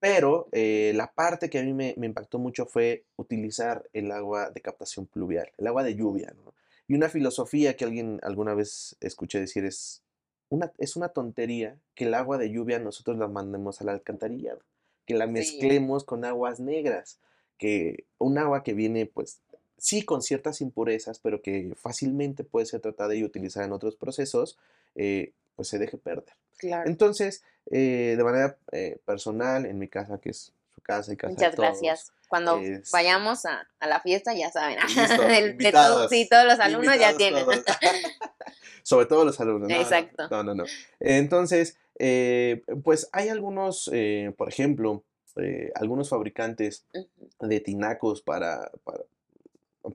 pero 0.00 0.48
eh, 0.52 0.92
la 0.94 1.12
parte 1.12 1.50
que 1.50 1.58
a 1.58 1.62
mí 1.62 1.72
me, 1.72 1.94
impactó 1.96 2.38
mucho 2.38 2.66
fue 2.66 3.04
utilizar 3.16 3.88
el 3.92 4.12
agua 4.12 4.50
de 4.50 4.60
captación 4.60 5.06
pluvial, 5.06 5.50
el 5.56 5.66
agua 5.66 5.82
de 5.82 5.96
lluvia. 5.96 6.32
¿no? 6.36 6.54
Y 6.86 6.94
una 6.94 7.08
filosofía 7.08 7.76
que 7.76 7.84
alguien 7.84 8.20
alguna 8.22 8.54
vez 8.54 8.96
escuché 9.00 9.40
decir 9.40 9.64
es, 9.64 10.02
una, 10.48 10.72
es 10.78 10.96
una 10.96 11.08
tontería 11.08 11.78
que 11.94 12.04
el 12.04 12.14
agua 12.14 12.38
de 12.38 12.50
lluvia 12.50 12.78
nosotros 12.78 13.18
la 13.18 13.28
mandemos 13.28 13.80
al 13.80 13.88
alcantarillado, 13.88 14.60
que 15.04 15.14
la 15.14 15.26
mezclemos 15.26 16.04
con 16.04 16.24
aguas 16.24 16.60
negras, 16.60 17.18
que 17.58 18.04
un 18.18 18.38
agua 18.38 18.62
que 18.62 18.74
viene 18.74 19.06
pues 19.06 19.40
sí 19.78 20.02
con 20.02 20.22
ciertas 20.22 20.60
impurezas, 20.60 21.18
pero 21.18 21.42
que 21.42 21.72
fácilmente 21.76 22.44
puede 22.44 22.66
ser 22.66 22.80
tratada 22.80 23.14
y 23.14 23.24
utilizada 23.24 23.66
en 23.66 23.72
otros 23.72 23.96
procesos, 23.96 24.58
eh, 24.94 25.32
pues 25.58 25.66
se 25.66 25.78
deje 25.80 25.98
perder. 25.98 26.36
Entonces, 26.86 27.42
eh, 27.68 28.14
de 28.16 28.22
manera 28.22 28.56
eh, 28.70 29.00
personal, 29.04 29.66
en 29.66 29.76
mi 29.76 29.88
casa, 29.88 30.20
que 30.20 30.30
es 30.30 30.52
su 30.72 30.80
casa 30.82 31.12
y 31.12 31.16
casa 31.16 31.32
Muchas 31.32 31.50
de 31.50 31.56
todos, 31.56 31.68
gracias. 31.68 32.12
Cuando 32.28 32.60
vayamos 32.92 33.44
a, 33.44 33.66
la 33.80 33.98
fiesta, 33.98 34.34
ya 34.34 34.52
saben. 34.52 34.78
sí, 36.10 36.28
todos 36.30 36.44
los 36.44 36.60
alumnos 36.60 36.96
ya 36.96 37.16
tienen. 37.16 37.44
Sobre 38.84 39.06
todo 39.06 39.24
los 39.24 39.40
alumnos. 39.40 39.68
Exacto. 39.68 40.28
No, 40.30 40.44
no, 40.44 40.54
no. 40.54 40.64
Entonces, 41.00 41.76
pues 42.84 43.08
hay 43.10 43.30
algunos, 43.30 43.90
por 44.36 44.48
ejemplo, 44.48 45.02
algunos 45.74 46.08
fabricantes 46.08 46.84
de 47.40 47.58
tinacos 47.58 48.22
para, 48.22 48.70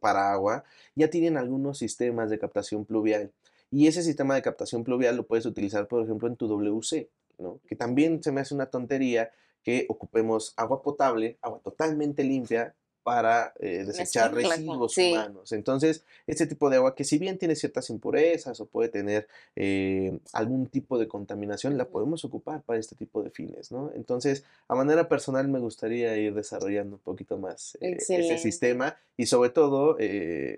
para 0.01 0.34
agua, 0.34 0.65
ya 0.93 1.10
tienen 1.10 1.38
algunos 1.38 1.77
sistemas 1.77 2.29
de 2.29 2.38
captación 2.38 2.84
pluvial. 2.84 3.32
Y 3.74 3.88
ese 3.88 4.03
sistema 4.03 4.36
de 4.36 4.44
captación 4.44 4.84
pluvial 4.84 5.18
lo 5.18 5.25
puedes 5.25 5.48
utilizar, 5.48 5.88
por 5.88 6.03
ejemplo, 6.03 6.27
en 6.27 6.36
tu 6.36 6.48
WC, 6.48 7.10
¿no? 7.39 7.60
que 7.68 7.75
también 7.75 8.22
se 8.22 8.32
me 8.32 8.42
hace 8.42 8.53
una 8.53 8.68
tontería 8.68 9.32
que 9.63 9.88
ocupemos 9.89 10.53
agua 10.58 10.84
potable, 10.84 11.38
agua 11.42 11.60
totalmente 11.63 12.24
limpia, 12.24 12.75
para 13.03 13.53
eh, 13.60 13.84
desechar 13.86 14.34
residuos 14.34 14.98
humanos. 14.98 15.51
Entonces, 15.51 16.03
este 16.25 16.48
tipo 16.48 16.70
de 16.70 16.77
agua 16.77 16.96
que 16.96 17.03
si 17.03 17.18
bien 17.18 17.38
tiene 17.38 17.56
ciertas 17.56 17.89
impurezas 17.89 18.60
o 18.62 18.65
puede 18.65 18.89
tener 18.89 19.27
eh, 19.56 20.18
algún 20.32 20.68
tipo 20.68 20.98
de 20.98 21.08
contaminación, 21.08 21.77
la 21.77 21.86
podemos 21.86 22.24
ocupar 22.24 22.62
para 22.62 22.80
este 22.80 22.96
tipo 22.96 23.22
de 23.22 23.30
fines, 23.30 23.72
¿no? 23.72 23.92
Entonces, 23.94 24.46
a 24.70 24.75
manera 24.75 25.10
personal 25.10 25.48
me 25.50 25.60
gustaría 25.60 26.15
ir 26.18 26.34
desarrollando 26.34 26.96
un 26.96 27.01
poquito 27.01 27.38
más 27.38 27.77
eh, 27.82 27.98
ese 28.00 28.38
sistema 28.38 28.96
y 29.18 29.25
sobre 29.25 29.50
todo 29.50 29.98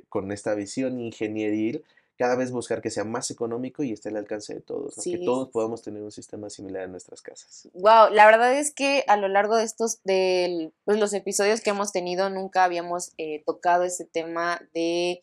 con 0.10 0.32
esta 0.32 0.54
visión 0.54 1.00
ingenieril 1.00 1.84
cada 2.18 2.36
vez 2.36 2.52
buscar 2.52 2.82
que 2.82 2.90
sea 2.90 3.04
más 3.04 3.30
económico 3.32 3.84
y 3.84 3.92
esté 3.92 4.10
al 4.10 4.18
alcance 4.18 4.54
de 4.54 4.62
todos, 4.62 4.96
que 5.04 5.18
todos 5.18 5.50
podamos 5.50 5.82
tener 5.82 6.02
un 6.02 6.12
sistema 6.12 6.50
similar 6.50 6.84
en 6.84 6.92
nuestras 6.92 7.22
casas. 7.22 7.70
Wow, 7.74 8.10
la 8.12 8.26
verdad 8.26 8.58
es 8.58 8.74
que 8.74 9.04
a 9.08 9.18
lo 9.18 9.28
largo 9.28 9.58
de 9.58 9.64
estos, 9.64 10.02
de 10.04 10.72
pues, 10.86 10.98
los 11.00 11.14
episodios 11.14 11.62
que 11.62 11.72
hemos 11.72 11.92
tenido, 11.92 12.30
nunca 12.30 12.64
habíamos 12.64 13.14
eh, 13.18 13.44
tocado 13.46 13.84
ese 13.84 14.06
tema 14.06 14.62
de, 14.74 15.20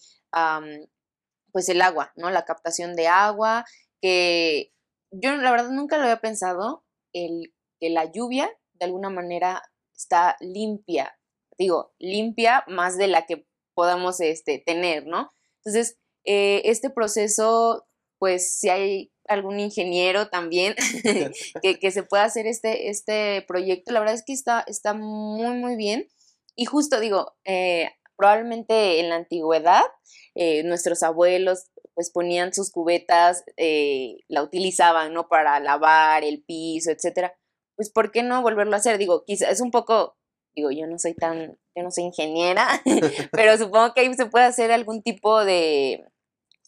pues 1.50 1.68
el 1.68 1.80
agua, 1.80 2.12
¿no? 2.16 2.30
La 2.30 2.44
captación 2.44 2.94
de 2.94 3.08
agua, 3.08 3.64
que 4.00 4.72
yo 5.10 5.34
la 5.36 5.50
verdad 5.50 5.70
nunca 5.70 5.96
lo 5.96 6.04
había 6.04 6.20
pensado, 6.20 6.84
el, 7.12 7.54
que 7.80 7.90
la 7.90 8.10
lluvia 8.10 8.50
de 8.74 8.84
alguna 8.84 9.10
manera 9.10 9.62
está 9.96 10.36
limpia, 10.40 11.18
digo, 11.58 11.94
limpia 11.98 12.64
más 12.66 12.98
de 12.98 13.08
la 13.08 13.24
que 13.24 13.46
podamos 13.74 14.20
este, 14.20 14.58
tener, 14.58 15.06
¿no? 15.06 15.32
Entonces, 15.58 15.98
eh, 16.24 16.62
este 16.64 16.90
proceso, 16.90 17.86
pues 18.18 18.58
si 18.58 18.68
hay 18.68 19.12
algún 19.26 19.60
ingeniero 19.60 20.28
también 20.28 20.74
que, 21.62 21.90
se 21.90 22.02
pueda 22.02 22.24
hacer 22.24 22.46
este, 22.46 22.90
este 22.90 23.44
proyecto, 23.46 23.92
la 23.92 24.00
verdad 24.00 24.14
es 24.14 24.24
que 24.24 24.32
está, 24.32 24.64
está 24.66 24.94
muy, 24.94 25.56
muy 25.56 25.76
bien. 25.76 26.08
Y 26.54 26.66
justo 26.66 27.00
digo, 27.00 27.34
eh, 27.44 27.90
probablemente 28.16 29.00
en 29.00 29.08
la 29.08 29.16
antigüedad, 29.16 29.82
eh, 30.34 30.62
nuestros 30.64 31.02
abuelos 31.02 31.68
pues 31.94 32.10
ponían 32.10 32.54
sus 32.54 32.70
cubetas, 32.70 33.44
la 34.28 34.42
utilizaban, 34.42 35.12
¿no? 35.12 35.28
Para 35.28 35.60
lavar 35.60 36.24
el 36.24 36.42
piso, 36.42 36.90
etcétera. 36.90 37.36
Pues, 37.82 37.90
¿por 37.90 38.12
qué 38.12 38.22
no 38.22 38.40
volverlo 38.42 38.74
a 38.74 38.76
hacer? 38.76 38.96
Digo, 38.96 39.24
quizás 39.24 39.50
es 39.50 39.60
un 39.60 39.72
poco, 39.72 40.16
digo, 40.54 40.70
yo 40.70 40.86
no 40.86 41.00
soy 41.00 41.14
tan, 41.14 41.58
yo 41.74 41.82
no 41.82 41.90
soy 41.90 42.04
ingeniera, 42.04 42.68
pero 43.32 43.58
supongo 43.58 43.92
que 43.92 44.02
ahí 44.02 44.14
se 44.14 44.26
puede 44.26 44.44
hacer 44.44 44.70
algún 44.70 45.02
tipo 45.02 45.44
de, 45.44 46.04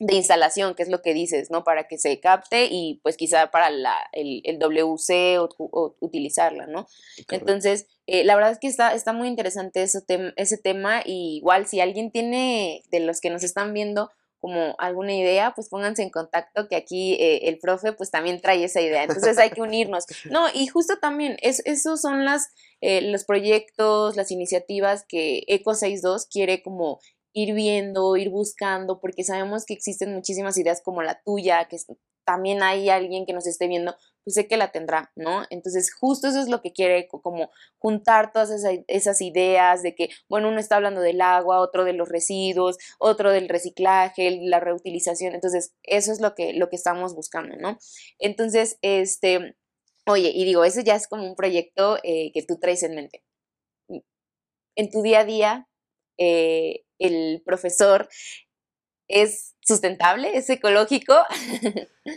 de 0.01 0.17
instalación, 0.17 0.75
que 0.75 0.83
es 0.83 0.89
lo 0.89 1.03
que 1.03 1.15
dices, 1.15 1.51
¿no? 1.51 1.63
Para 1.63 1.87
que 1.87 1.99
se 1.99 2.19
capte 2.21 2.67
y 2.71 3.01
pues 3.03 3.17
quizá 3.17 3.51
para 3.51 3.71
la, 3.71 3.95
el, 4.13 4.41
el 4.45 4.59
WC 4.59 5.39
o, 5.39 5.97
utilizarla, 6.01 6.67
¿no? 6.67 6.87
Entonces, 7.31 7.87
eh, 8.07 8.25
la 8.25 8.35
verdad 8.35 8.53
es 8.53 8.59
que 8.59 8.67
está, 8.67 8.93
está 8.95 9.13
muy 9.13 9.29
interesante 9.29 9.83
ese, 9.83 10.03
ese 10.37 10.59
tema 10.59 11.03
y 11.05 11.37
igual 11.37 11.67
si 11.67 11.81
alguien 11.81 12.11
tiene 12.11 12.83
de 12.91 13.01
los 13.01 13.21
que 13.21 13.31
nos 13.31 13.45
están 13.45 13.73
viendo 13.73 14.11
como 14.45 14.75
alguna 14.77 15.15
idea, 15.15 15.55
pues 15.55 15.71
pónganse 15.71 16.03
en 16.03 16.11
contacto 16.11 16.69
que 16.69 16.77
aquí 16.77 17.15
eh, 17.15 17.49
el 17.49 17.59
profe 17.59 17.95
pues 17.95 18.11
también 18.11 18.43
trae 18.43 18.63
esa 18.63 18.83
idea. 18.83 19.05
Entonces 19.05 19.39
hay 19.39 19.49
que 19.49 19.63
unirnos. 19.63 20.05
No, 20.31 20.49
y 20.53 20.67
justo 20.67 20.99
también, 21.01 21.39
es, 21.41 21.63
esos 21.65 22.03
son 22.03 22.27
las, 22.27 22.49
eh, 22.83 23.01
los 23.11 23.25
proyectos, 23.25 24.17
las 24.17 24.31
iniciativas 24.31 25.07
que 25.09 25.45
Eco 25.47 25.73
62 25.73 26.27
quiere 26.27 26.63
como 26.63 27.01
ir 27.35 27.53
viendo, 27.53 28.17
ir 28.17 28.31
buscando, 28.31 29.01
porque 29.01 29.25
sabemos 29.25 29.67
que 29.67 29.75
existen 29.75 30.15
muchísimas 30.15 30.57
ideas 30.57 30.81
como 30.83 31.03
la 31.03 31.21
tuya, 31.23 31.67
que 31.69 31.77
también 32.25 32.63
hay 32.63 32.89
alguien 32.89 33.27
que 33.27 33.33
nos 33.33 33.47
esté 33.47 33.69
viendo, 33.69 33.95
pues 34.23 34.35
sé 34.35 34.47
que 34.47 34.57
la 34.57 34.73
tendrá, 34.73 35.13
¿no? 35.17 35.45
Entonces, 35.51 35.93
justo 35.93 36.29
eso 36.29 36.41
es 36.41 36.49
lo 36.49 36.63
que 36.63 36.73
quiere, 36.73 37.07
como 37.09 37.51
juntar 37.79 38.33
todas 38.33 38.51
esas, 38.89 39.21
ideas 39.21 39.83
de 39.83 39.95
que, 39.95 40.09
bueno, 40.29 40.49
uno 40.49 40.59
está 40.59 40.77
hablando 40.77 41.01
del 41.01 41.21
agua, 41.21 41.61
otro 41.61 41.85
de 41.85 41.93
los 41.93 42.09
residuos, 42.09 42.79
otro 42.99 43.33
del 43.33 43.49
reciclaje, 43.49 44.39
la 44.43 44.61
reutilización, 44.61 45.35
entonces, 45.35 45.75
eso 45.83 46.13
es 46.13 46.21
lo 46.21 46.35
que, 46.35 46.55
lo 46.55 46.71
que 46.71 46.77
estamos 46.77 47.15
buscando, 47.15 47.57
¿no? 47.57 47.79
Entonces, 48.19 48.79
este, 48.81 49.57
oye, 50.07 50.31
y 50.33 50.45
digo, 50.45 50.65
eso 50.65 50.81
ya 50.81 50.95
es 50.95 51.09
como 51.09 51.27
un 51.27 51.37
proyecto 51.37 51.99
eh, 52.05 52.31
que 52.33 52.43
tú 52.43 52.59
traes 52.59 52.83
en 52.85 52.95
mente. 52.95 53.25
En 54.77 54.91
tu 54.91 55.03
día 55.03 55.21
a 55.21 55.25
día, 55.25 55.69
eh, 56.19 56.85
el 56.99 57.43
profesor 57.45 58.09
es 59.09 59.55
sustentable, 59.61 60.37
es 60.37 60.49
ecológico. 60.51 61.15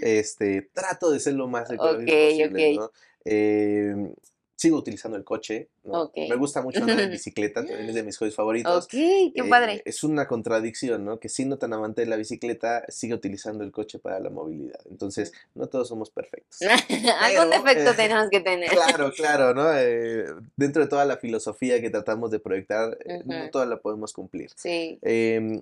Este, 0.01 0.69
trato 0.73 1.11
de 1.11 1.19
ser 1.19 1.33
lo 1.33 1.47
más 1.47 1.69
ecológico 1.71 2.11
posible, 2.11 2.75
¿no? 2.75 2.91
Em, 3.23 4.13
sigo 4.55 4.77
utilizando 4.77 5.17
el 5.17 5.23
coche. 5.23 5.69
Me 6.15 6.36
gusta 6.36 6.62
mucho 6.62 6.82
andar 6.82 7.00
en 7.00 7.12
bicicleta, 7.12 7.65
también 7.65 7.89
es 7.89 7.96
de 7.96 8.03
mis 8.03 8.17
hobbies 8.17 8.36
favoritos. 8.36 8.86
Ok, 8.86 8.91
qué 8.91 9.32
eh, 9.36 9.50
padre. 9.50 9.82
Es 9.86 10.03
una 10.03 10.27
contradicción, 10.27 11.06
¿no? 11.06 11.20
Que 11.20 11.29
siendo 11.29 11.58
tan 11.58 11.74
amante 11.74 12.01
de 12.01 12.08
la 12.08 12.15
bicicleta, 12.15 12.86
sigue 12.89 13.13
utilizando 13.13 13.63
el 13.63 13.72
coche 13.72 14.00
para 14.00 14.20
la 14.20 14.29
movilidad. 14.29 14.79
Entonces, 14.89 15.34
no 15.56 15.67
todos 15.67 15.88
somos 15.88 16.10
perfectos. 16.10 16.60
Algún 17.22 17.50
defecto 17.50 17.91
eh, 17.91 17.96
tenemos 17.96 18.29
que 18.29 18.41
tener. 18.41 18.70
Claro, 18.70 19.12
claro, 19.15 19.53
¿no? 19.53 19.74
Eh, 19.74 20.25
dentro 20.56 20.82
de 20.82 20.89
toda 20.89 21.06
la 21.06 21.17
filosofía 21.17 21.82
que 21.82 21.89
tratamos 21.89 22.32
de 22.32 22.39
proyectar, 22.39 22.98
no 23.25 23.50
toda 23.51 23.65
la 23.65 23.77
podemos 23.77 24.13
cumplir. 24.13 24.51
Sí. 24.56 25.00
Em, 25.01 25.62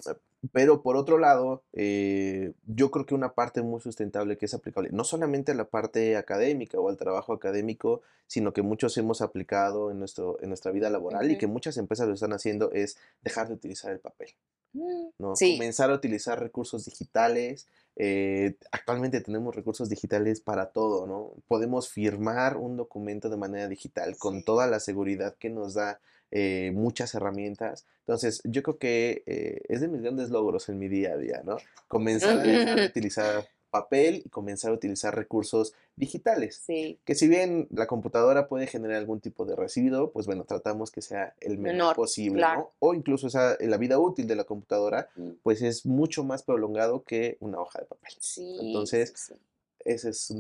pero 0.52 0.82
por 0.82 0.98
otro 0.98 1.18
lado, 1.18 1.64
eh, 1.74 2.54
yo 2.68 2.92
creo 2.92 3.06
que 3.06 3.16
una 3.16 3.34
parte 3.34 3.62
muy 3.62 3.82
sustentable 3.82 4.38
que 4.38 4.46
es 4.46 4.54
aplicable, 4.54 4.90
no 4.92 5.04
solamente 5.04 5.52
a 5.52 5.56
la 5.56 5.66
parte 5.66 6.18
académica 6.18 6.80
o 6.80 6.90
al 6.90 6.98
trabajo 6.98 7.34
académico, 7.34 8.02
sino 8.28 8.54
que 8.54 8.62
muchos 8.62 8.98
hemos 8.98 9.22
aplicado 9.22 9.92
en, 9.92 10.00
nuestro, 10.00 10.15
en 10.42 10.50
nuestra 10.50 10.72
vida 10.72 10.90
laboral 10.90 11.30
y 11.32 11.38
que 11.38 11.48
muchas 11.48 11.78
empresas 11.78 12.08
lo 12.08 12.14
están 12.14 12.34
haciendo, 12.34 12.72
es 12.72 12.98
dejar 13.22 13.48
de 13.48 13.56
utilizar 13.56 13.92
el 13.92 14.00
papel. 14.00 14.30
Mm, 14.74 15.08
¿no? 15.20 15.34
Comenzar 15.34 15.92
a 15.92 15.96
utilizar 15.96 16.40
recursos 16.40 16.86
digitales. 16.86 17.68
Eh, 17.96 18.56
actualmente 18.72 19.22
tenemos 19.22 19.56
recursos 19.56 19.90
digitales 19.90 20.42
para 20.42 20.68
todo, 20.68 21.08
¿no? 21.08 21.32
Podemos 21.48 21.90
firmar 21.90 22.58
un 22.58 22.76
documento 22.76 23.30
de 23.30 23.38
manera 23.38 23.68
digital 23.68 24.18
con 24.18 24.44
toda 24.44 24.68
la 24.68 24.80
seguridad 24.82 25.36
que 25.40 25.50
nos 25.50 25.76
da 25.76 26.00
eh, 26.32 26.72
muchas 26.74 27.16
herramientas. 27.16 27.86
Entonces, 28.00 28.42
yo 28.44 28.64
creo 28.64 28.78
que 28.78 29.24
eh, 29.26 29.62
es 29.70 29.80
de 29.80 29.88
mis 29.88 30.02
grandes 30.02 30.30
logros 30.30 30.68
en 30.68 30.78
mi 30.80 30.90
día 30.90 31.14
a 31.14 31.18
día, 31.18 31.42
¿no? 31.46 31.58
Comenzar 31.88 32.38
a 32.40 32.86
utilizar 32.86 33.48
papel 33.76 34.22
y 34.24 34.30
comenzar 34.30 34.72
a 34.72 34.74
utilizar 34.74 35.14
recursos 35.14 35.74
digitales. 35.98 36.62
Sí. 36.66 36.98
Que 37.04 37.14
si 37.14 37.28
bien 37.28 37.68
la 37.72 37.88
computadora 37.88 38.48
puede 38.48 38.68
generar 38.68 38.98
algún 38.98 39.20
tipo 39.20 39.46
de 39.46 39.56
residuo, 39.56 40.12
pues 40.12 40.26
bueno, 40.28 40.46
tratamos 40.46 40.92
que 40.92 41.02
sea 41.02 41.36
el 41.42 41.58
menor, 41.58 41.94
posible, 41.96 42.42
¿no? 42.42 42.72
O 42.80 42.94
incluso 42.94 43.28
esa, 43.28 43.58
la 43.60 43.78
vida 43.78 44.00
útil 44.00 44.28
de 44.28 44.36
la 44.38 44.46
computadora, 44.46 45.10
mm. 45.18 45.30
pues 45.44 45.62
es 45.62 45.86
mucho 45.86 46.24
más 46.24 46.44
prolongado 46.44 47.04
que 47.04 47.36
una 47.42 47.60
hoja 47.60 47.80
de 47.80 47.86
papel. 47.86 48.14
Sí, 48.20 48.58
Entonces, 48.62 49.34
ese 49.80 50.10
es 50.10 50.34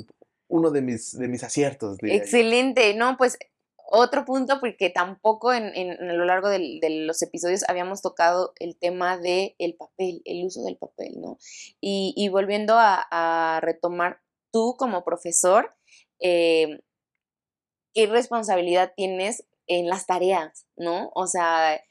uno 0.47 0.71
de 0.71 0.81
mis, 0.81 1.17
de 1.17 1.27
mis 1.27 1.43
aciertos. 1.43 1.97
Excelente, 2.01 2.93
no, 2.95 3.17
pues 3.17 3.37
otro 3.87 4.25
punto, 4.25 4.59
porque 4.59 4.89
tampoco 4.89 5.53
en, 5.53 5.91
a 5.91 6.13
lo 6.13 6.25
largo 6.25 6.49
de 6.49 6.79
los 7.05 7.21
episodios 7.21 7.63
habíamos 7.67 8.01
tocado 8.01 8.53
el 8.59 8.77
tema 8.77 9.17
del 9.17 9.55
el 9.59 9.75
papel, 9.75 10.21
el 10.25 10.45
uso 10.45 10.63
del 10.63 10.77
papel, 10.77 11.13
¿no? 11.21 11.37
Y, 11.79 12.27
volviendo 12.29 12.75
a, 12.77 13.59
retomar, 13.61 14.21
tú 14.51 14.75
como 14.77 15.03
profesor, 15.03 15.73
eh, 16.19 16.79
¿qué 17.93 18.07
responsabilidad 18.07 18.93
tienes 18.95 19.45
en 19.67 19.87
las 19.87 20.05
tareas, 20.05 20.67
¿no? 20.75 21.11
O 21.13 21.27
sea, 21.27 21.81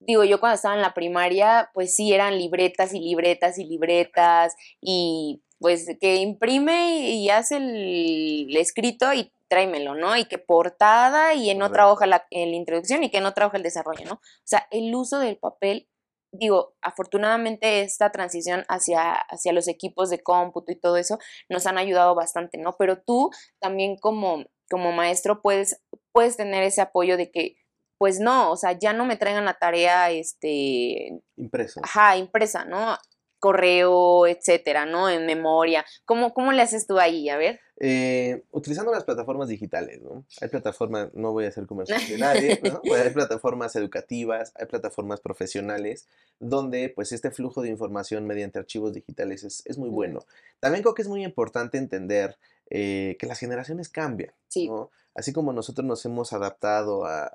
digo, 0.00 0.24
yo 0.24 0.40
cuando 0.40 0.56
estaba 0.56 0.76
en 0.76 0.82
la 0.82 0.94
primaria, 0.94 1.70
pues 1.74 1.94
sí, 1.94 2.12
eran 2.12 2.38
libretas 2.38 2.94
y 2.94 3.00
libretas 3.00 3.58
y 3.58 3.64
libretas 3.64 4.54
y 4.80 5.42
pues 5.58 5.86
que 6.00 6.16
imprime 6.16 7.10
y 7.10 7.30
hace 7.30 7.56
el 7.56 8.56
escrito 8.56 9.12
y 9.12 9.32
tráemelo, 9.48 9.94
¿no? 9.94 10.16
Y 10.16 10.26
que 10.26 10.38
portada 10.38 11.34
y 11.34 11.50
en 11.50 11.62
otra 11.62 11.90
hoja 11.90 12.06
la, 12.06 12.26
la, 12.30 12.38
introducción 12.40 13.02
y 13.02 13.10
que 13.10 13.18
en 13.18 13.26
otra 13.26 13.46
hoja 13.46 13.56
el 13.56 13.62
desarrollo, 13.62 14.04
¿no? 14.04 14.14
O 14.14 14.44
sea, 14.44 14.66
el 14.70 14.94
uso 14.94 15.18
del 15.18 15.38
papel, 15.38 15.88
digo, 16.32 16.74
afortunadamente 16.82 17.80
esta 17.80 18.12
transición 18.12 18.64
hacia, 18.68 19.12
hacia 19.12 19.52
los 19.52 19.68
equipos 19.68 20.10
de 20.10 20.22
cómputo 20.22 20.72
y 20.72 20.76
todo 20.76 20.96
eso 20.96 21.18
nos 21.48 21.66
han 21.66 21.78
ayudado 21.78 22.14
bastante, 22.14 22.58
¿no? 22.58 22.76
Pero 22.78 23.02
tú 23.02 23.30
también 23.60 23.96
como, 23.96 24.44
como 24.70 24.92
maestro 24.92 25.42
puedes, 25.42 25.82
puedes 26.12 26.36
tener 26.36 26.62
ese 26.62 26.80
apoyo 26.80 27.16
de 27.16 27.30
que 27.30 27.56
pues 27.98 28.20
no, 28.20 28.52
o 28.52 28.56
sea, 28.56 28.78
ya 28.78 28.92
no 28.92 29.04
me 29.04 29.16
traigan 29.16 29.44
la 29.44 29.54
tarea, 29.54 30.12
este... 30.12 31.20
Impresa. 31.36 31.80
Ajá, 31.82 32.16
impresa, 32.16 32.64
¿no? 32.64 32.96
correo, 33.38 34.26
etcétera, 34.26 34.86
¿no? 34.86 35.08
En 35.08 35.26
memoria. 35.26 35.84
¿Cómo, 36.04 36.34
cómo 36.34 36.52
le 36.52 36.62
haces 36.62 36.86
tú 36.86 36.98
ahí? 36.98 37.28
A 37.28 37.36
ver. 37.36 37.60
Eh, 37.80 38.42
utilizando 38.50 38.90
las 38.90 39.04
plataformas 39.04 39.48
digitales, 39.48 40.02
¿no? 40.02 40.24
Hay 40.40 40.48
plataformas, 40.48 41.10
no 41.14 41.30
voy 41.30 41.44
a 41.44 41.48
hacer 41.48 41.66
comercial 41.66 42.00
de 42.08 42.18
nadie, 42.18 42.60
¿no? 42.64 42.80
hay 42.92 43.10
plataformas 43.10 43.76
educativas, 43.76 44.52
hay 44.56 44.66
plataformas 44.66 45.20
profesionales, 45.20 46.08
donde 46.40 46.88
pues 46.88 47.12
este 47.12 47.30
flujo 47.30 47.62
de 47.62 47.68
información 47.68 48.26
mediante 48.26 48.58
archivos 48.58 48.94
digitales 48.94 49.44
es, 49.44 49.62
es 49.64 49.78
muy 49.78 49.90
bueno. 49.90 50.24
También 50.58 50.82
creo 50.82 50.94
que 50.94 51.02
es 51.02 51.08
muy 51.08 51.24
importante 51.24 51.78
entender 51.78 52.36
eh, 52.70 53.16
que 53.18 53.26
las 53.26 53.38
generaciones 53.38 53.88
cambian, 53.88 54.34
¿no? 54.66 54.90
Así 55.14 55.32
como 55.32 55.52
nosotros 55.52 55.86
nos 55.86 56.04
hemos 56.04 56.32
adaptado 56.32 57.06
a, 57.06 57.34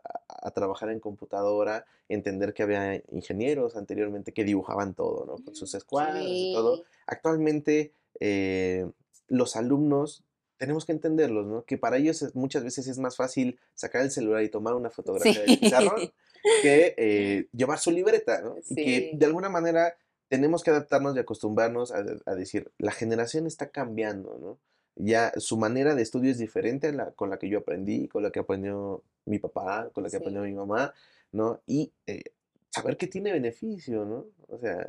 trabajar 0.54 0.90
en 0.90 1.00
computadora, 1.00 1.86
entender 2.08 2.54
que 2.54 2.64
había 2.64 3.02
ingenieros 3.12 3.76
anteriormente 3.76 4.34
que 4.34 4.44
dibujaban 4.44 4.94
todo, 4.94 5.26
¿no? 5.26 5.44
Con 5.44 5.56
sus 5.56 5.74
escuadras 5.74 6.24
y 6.26 6.54
todo. 6.54 6.84
Actualmente 7.08 7.94
eh, 8.20 8.86
los 9.28 9.56
alumnos 9.56 10.24
tenemos 10.64 10.86
que 10.86 10.94
entenderlos, 10.94 11.46
¿no? 11.46 11.66
Que 11.66 11.78
para 11.78 11.98
ellos 11.98 12.34
muchas 12.36 12.64
veces 12.64 12.88
es 12.88 12.98
más 12.98 13.18
fácil 13.18 13.60
sacar 13.74 14.02
el 14.02 14.12
celular 14.12 14.44
y 14.44 14.50
tomar 14.50 14.76
una 14.76 14.90
fotografía 14.90 15.42
del 15.42 15.60
pizarrón 15.60 16.14
que 16.62 16.96
eh, 16.96 17.48
llevar 17.52 17.80
su 17.80 17.92
libreta, 17.92 18.40
¿no? 18.42 18.56
Y 18.70 18.76
que 18.76 19.12
de 19.14 19.26
alguna 19.26 19.50
manera 19.50 19.98
tenemos 20.30 20.64
que 20.64 20.70
adaptarnos 20.70 21.18
y 21.18 21.20
acostumbrarnos 21.20 21.92
a, 21.92 22.06
a, 22.26 22.36
decir, 22.36 22.72
la 22.78 22.94
generación 22.94 23.46
está 23.46 23.72
cambiando, 23.72 24.38
¿no? 24.40 24.58
ya 24.96 25.34
su 25.36 25.58
manera 25.58 25.96
de 25.96 26.02
estudio 26.02 26.32
es 26.32 26.38
diferente 26.38 26.88
a 26.88 26.92
la, 26.94 27.12
con 27.12 27.30
la 27.30 27.38
que 27.38 27.50
yo 27.50 27.60
aprendí, 27.60 28.08
con 28.08 28.24
la 28.24 28.32
que 28.32 28.40
aprendió 28.40 29.04
mi 29.26 29.40
papá, 29.40 29.90
con 29.92 30.06
la 30.06 30.10
que 30.10 30.16
aprendió 30.16 30.44
mi 30.44 30.54
mamá, 30.54 30.94
¿no? 31.34 31.62
Y 31.66 31.92
eh, 32.08 32.24
saber 32.70 32.96
que 32.96 33.08
tiene 33.08 33.34
beneficio, 33.34 34.06
¿no? 34.06 34.28
O 34.48 34.60
sea, 34.60 34.88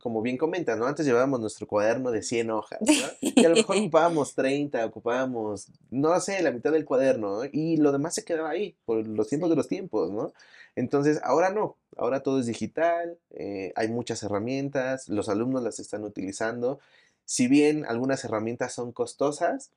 como 0.00 0.22
bien 0.22 0.36
comenta, 0.36 0.76
¿no? 0.76 0.86
Antes 0.86 1.06
llevábamos 1.06 1.40
nuestro 1.40 1.66
cuaderno 1.66 2.10
de 2.10 2.22
100 2.22 2.50
hojas, 2.50 2.80
¿no? 2.80 3.06
Y 3.20 3.44
a 3.44 3.48
lo 3.48 3.56
mejor 3.56 3.76
ocupábamos 3.76 4.34
30, 4.34 4.84
ocupábamos, 4.86 5.68
no 5.90 6.18
sé, 6.20 6.42
la 6.42 6.52
mitad 6.52 6.72
del 6.72 6.84
cuaderno, 6.84 7.42
¿no? 7.42 7.50
Y 7.52 7.76
lo 7.76 7.92
demás 7.92 8.14
se 8.14 8.24
quedaba 8.24 8.50
ahí, 8.50 8.76
por 8.84 9.06
los 9.06 9.28
tiempos 9.28 9.50
de 9.50 9.56
los 9.56 9.68
tiempos, 9.68 10.10
¿no? 10.10 10.32
Entonces, 10.74 11.20
ahora 11.22 11.50
no, 11.50 11.76
ahora 11.96 12.22
todo 12.22 12.40
es 12.40 12.46
digital, 12.46 13.18
eh, 13.30 13.72
hay 13.76 13.88
muchas 13.88 14.22
herramientas, 14.22 15.08
los 15.08 15.28
alumnos 15.28 15.62
las 15.62 15.78
están 15.78 16.04
utilizando 16.04 16.78
si 17.24 17.48
bien 17.48 17.84
algunas 17.86 18.24
herramientas 18.24 18.74
son 18.74 18.92
costosas, 18.92 19.70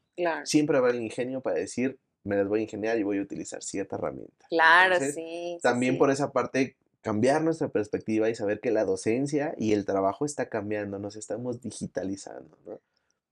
siempre 0.43 0.77
habrá 0.77 0.91
el 0.91 1.01
ingenio 1.01 1.41
para 1.41 1.57
decir, 1.57 1.97
me 2.23 2.35
las 2.35 2.47
voy 2.47 2.59
a 2.59 2.63
ingeniar 2.63 2.97
y 2.97 3.03
voy 3.03 3.19
a 3.19 3.21
utilizar 3.21 3.63
cierta 3.63 3.95
herramienta. 3.95 4.45
Claro, 4.49 4.97
sí. 4.99 5.57
También 5.61 5.97
por 5.97 6.09
esa 6.11 6.31
parte, 6.31 6.75
cambiar 7.05 7.43
nuestra 7.43 7.67
perspectiva 7.67 8.31
y 8.31 8.33
saber 8.33 8.59
que 8.59 8.71
la 8.71 8.83
docencia 8.83 9.53
y 9.59 9.73
el 9.73 9.85
trabajo 9.85 10.25
está 10.25 10.49
cambiando, 10.49 10.97
nos 10.97 11.15
estamos 11.15 11.61
digitalizando, 11.61 12.57
¿no? 12.65 12.81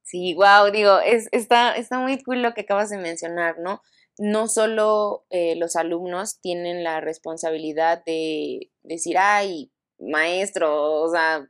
Sí, 0.03 0.35
wow, 0.35 0.69
digo, 0.71 0.99
es, 0.99 1.27
está, 1.31 1.73
está 1.73 1.97
muy 1.97 2.21
cool 2.21 2.43
lo 2.43 2.53
que 2.53 2.61
acabas 2.61 2.91
de 2.91 2.99
mencionar, 2.99 3.57
¿no? 3.57 3.81
No 4.19 4.47
solo 4.47 5.25
eh, 5.31 5.55
los 5.55 5.75
alumnos 5.75 6.39
tienen 6.39 6.83
la 6.83 7.01
responsabilidad 7.01 8.03
de 8.05 8.69
decir, 8.83 9.17
ay, 9.17 9.71
maestro, 9.97 11.01
o 11.01 11.11
sea, 11.11 11.49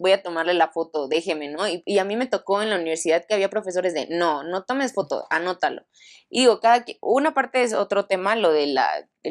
voy 0.00 0.10
a 0.10 0.22
tomarle 0.22 0.54
la 0.54 0.72
foto, 0.72 1.06
déjeme, 1.06 1.48
¿no? 1.48 1.62
Y, 1.68 1.98
a 1.98 2.04
mí 2.04 2.16
me 2.16 2.26
tocó 2.26 2.60
en 2.60 2.70
la 2.70 2.76
universidad 2.76 3.24
que 3.24 3.34
había 3.34 3.50
profesores 3.50 3.94
de, 3.94 4.08
no, 4.10 4.42
no 4.42 4.64
tomes 4.64 4.94
foto, 4.94 5.26
anótalo. 5.30 5.86
Y 6.28 6.40
digo, 6.40 6.58
cada, 6.58 6.84
una 7.00 7.34
parte 7.34 7.62
es 7.62 7.72
otro 7.72 8.06
tema, 8.06 8.34
lo 8.34 8.52
del 8.52 8.76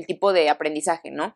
tipo 0.08 0.32
de 0.32 0.50
aprendizaje, 0.50 1.12
¿no? 1.12 1.36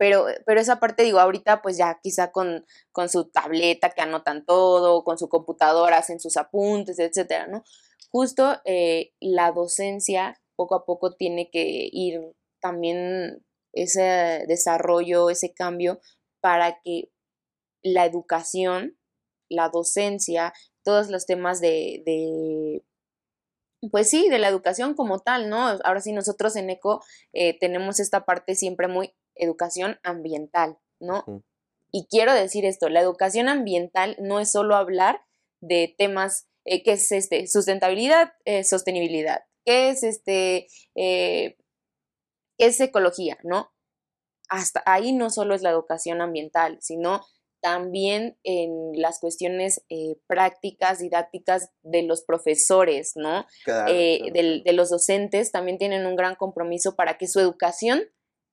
Pero, 0.00 0.24
pero 0.46 0.58
esa 0.62 0.80
parte, 0.80 1.02
digo, 1.02 1.20
ahorita 1.20 1.60
pues 1.60 1.76
ya 1.76 2.00
quizá 2.02 2.32
con, 2.32 2.64
con 2.90 3.10
su 3.10 3.30
tableta 3.30 3.90
que 3.90 4.00
anotan 4.00 4.46
todo, 4.46 5.04
con 5.04 5.18
su 5.18 5.28
computadora 5.28 5.98
hacen 5.98 6.20
sus 6.20 6.38
apuntes, 6.38 6.98
etcétera, 6.98 7.48
¿no? 7.48 7.64
Justo 8.10 8.62
eh, 8.64 9.12
la 9.20 9.52
docencia 9.52 10.40
poco 10.56 10.74
a 10.74 10.86
poco 10.86 11.16
tiene 11.16 11.50
que 11.50 11.90
ir 11.92 12.18
también 12.62 13.44
ese 13.74 14.46
desarrollo, 14.48 15.28
ese 15.28 15.52
cambio 15.52 16.00
para 16.40 16.80
que 16.82 17.10
la 17.82 18.06
educación, 18.06 18.96
la 19.50 19.68
docencia, 19.68 20.54
todos 20.82 21.10
los 21.10 21.26
temas 21.26 21.60
de, 21.60 22.02
de 22.06 22.82
pues 23.90 24.08
sí, 24.08 24.30
de 24.30 24.38
la 24.38 24.48
educación 24.48 24.94
como 24.94 25.20
tal, 25.20 25.50
¿no? 25.50 25.78
Ahora 25.84 26.00
sí, 26.00 26.12
nosotros 26.12 26.56
en 26.56 26.70
ECO 26.70 27.02
eh, 27.34 27.58
tenemos 27.58 28.00
esta 28.00 28.24
parte 28.24 28.54
siempre 28.54 28.88
muy 28.88 29.14
educación 29.34 29.98
ambiental, 30.02 30.78
¿no? 31.00 31.24
Y 31.92 32.06
quiero 32.08 32.34
decir 32.34 32.64
esto, 32.64 32.88
la 32.88 33.00
educación 33.00 33.48
ambiental 33.48 34.16
no 34.20 34.40
es 34.40 34.52
solo 34.52 34.76
hablar 34.76 35.22
de 35.60 35.94
temas, 35.96 36.48
eh, 36.64 36.82
que 36.82 36.92
es 36.92 37.10
este, 37.12 37.46
sustentabilidad, 37.46 38.32
eh, 38.44 38.64
sostenibilidad, 38.64 39.44
qué 39.64 39.90
es 39.90 40.02
este, 40.02 40.68
qué 40.94 41.56
es 42.58 42.80
ecología, 42.80 43.38
¿no? 43.42 43.72
Hasta 44.48 44.82
ahí 44.86 45.12
no 45.12 45.30
solo 45.30 45.54
es 45.54 45.62
la 45.62 45.70
educación 45.70 46.20
ambiental, 46.20 46.78
sino 46.80 47.22
también 47.60 48.38
en 48.42 48.92
las 48.94 49.20
cuestiones 49.20 49.84
eh, 49.88 50.16
prácticas, 50.26 50.98
didácticas 50.98 51.70
de 51.82 52.02
los 52.02 52.22
profesores, 52.22 53.12
¿no? 53.16 53.46
Eh, 53.88 54.30
de 54.32 54.72
los 54.72 54.90
docentes 54.90 55.52
también 55.52 55.78
tienen 55.78 56.06
un 56.06 56.16
gran 56.16 56.34
compromiso 56.34 56.96
para 56.96 57.18
que 57.18 57.28
su 57.28 57.38
educación 57.40 58.02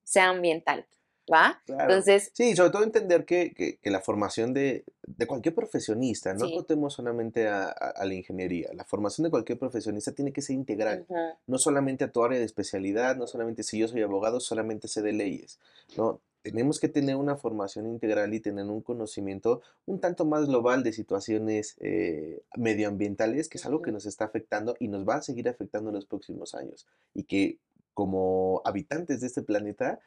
sea 0.08 0.30
ambiental. 0.30 0.86
¿Va? 1.30 1.60
Entonces. 1.66 2.30
Sí, 2.32 2.56
sobre 2.56 2.70
todo 2.70 2.82
entender 2.82 3.26
que, 3.26 3.78
la 3.82 4.00
formación 4.00 4.54
de, 4.54 4.84
cualquier 5.26 5.54
profesionista, 5.54 6.32
no 6.32 6.50
contemos 6.50 6.94
solamente 6.94 7.48
a, 7.48 7.74
la 8.02 8.14
ingeniería, 8.14 8.70
la 8.72 8.84
formación 8.84 9.24
de 9.24 9.30
cualquier 9.30 9.58
profesionista 9.58 10.12
tiene 10.12 10.32
que 10.32 10.40
ser 10.40 10.56
integral, 10.56 11.06
no 11.46 11.58
solamente 11.58 12.04
a 12.04 12.10
tu 12.10 12.24
área 12.24 12.38
de 12.38 12.46
especialidad, 12.46 13.16
no 13.16 13.26
solamente 13.26 13.62
si 13.62 13.78
yo 13.78 13.88
soy 13.88 14.00
abogado, 14.00 14.40
solamente 14.40 14.88
sé 14.88 15.02
de 15.02 15.12
leyes, 15.12 15.58
¿no? 15.98 16.22
tenemos 16.42 16.80
que 16.80 16.88
tener 16.88 17.16
una 17.16 17.36
formación 17.36 17.86
integral 17.86 18.32
y 18.32 18.40
tener 18.40 18.64
un 18.66 18.80
conocimiento 18.80 19.60
un 19.86 20.00
tanto 20.00 20.24
más 20.24 20.46
global 20.46 20.82
de 20.82 20.92
situaciones 20.92 21.76
eh, 21.80 22.42
medioambientales, 22.56 23.48
que 23.48 23.58
es 23.58 23.66
algo 23.66 23.82
que 23.82 23.92
nos 23.92 24.06
está 24.06 24.24
afectando 24.24 24.74
y 24.78 24.88
nos 24.88 25.06
va 25.06 25.16
a 25.16 25.22
seguir 25.22 25.48
afectando 25.48 25.90
en 25.90 25.96
los 25.96 26.06
próximos 26.06 26.54
años. 26.54 26.86
Y 27.12 27.24
que 27.24 27.58
como 27.98 28.62
habitantes 28.64 29.22
de 29.22 29.26
este 29.26 29.42
planeta, 29.42 29.98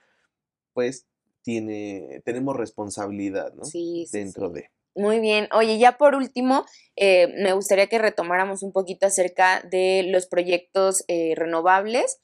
pues 0.72 1.08
tiene, 1.42 2.22
tenemos 2.24 2.56
responsabilidad 2.56 3.54
¿no? 3.54 3.64
dentro 4.14 4.50
de. 4.50 4.70
Muy 4.96 5.20
bien. 5.20 5.50
Oye, 5.52 5.78
ya 5.78 5.98
por 5.98 6.16
último, 6.16 6.66
eh, 6.96 7.28
me 7.44 7.52
gustaría 7.52 7.88
que 7.88 8.00
retomáramos 8.00 8.64
un 8.64 8.72
poquito 8.72 9.08
acerca 9.08 9.60
de 9.70 10.06
los 10.08 10.26
proyectos 10.28 11.04
eh, 11.10 11.34
renovables. 11.36 12.22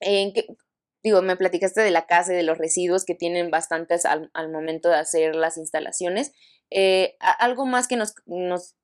¿En 0.00 0.34
qué, 0.34 0.44
digo, 1.02 1.22
me 1.22 1.36
platicaste 1.36 1.80
de 1.80 1.90
la 1.90 2.06
casa 2.06 2.34
y 2.34 2.36
de 2.36 2.42
los 2.42 2.58
residuos 2.58 3.06
que 3.06 3.14
tienen 3.14 3.50
bastantes 3.50 4.04
al, 4.04 4.30
momento 4.52 4.90
de 4.90 4.96
hacer 4.96 5.34
las 5.34 5.56
instalaciones. 5.56 6.32
Eh, 6.70 7.16
¿Algo 7.20 7.66
más 7.66 7.88
que 7.88 7.96
nos, 7.96 8.14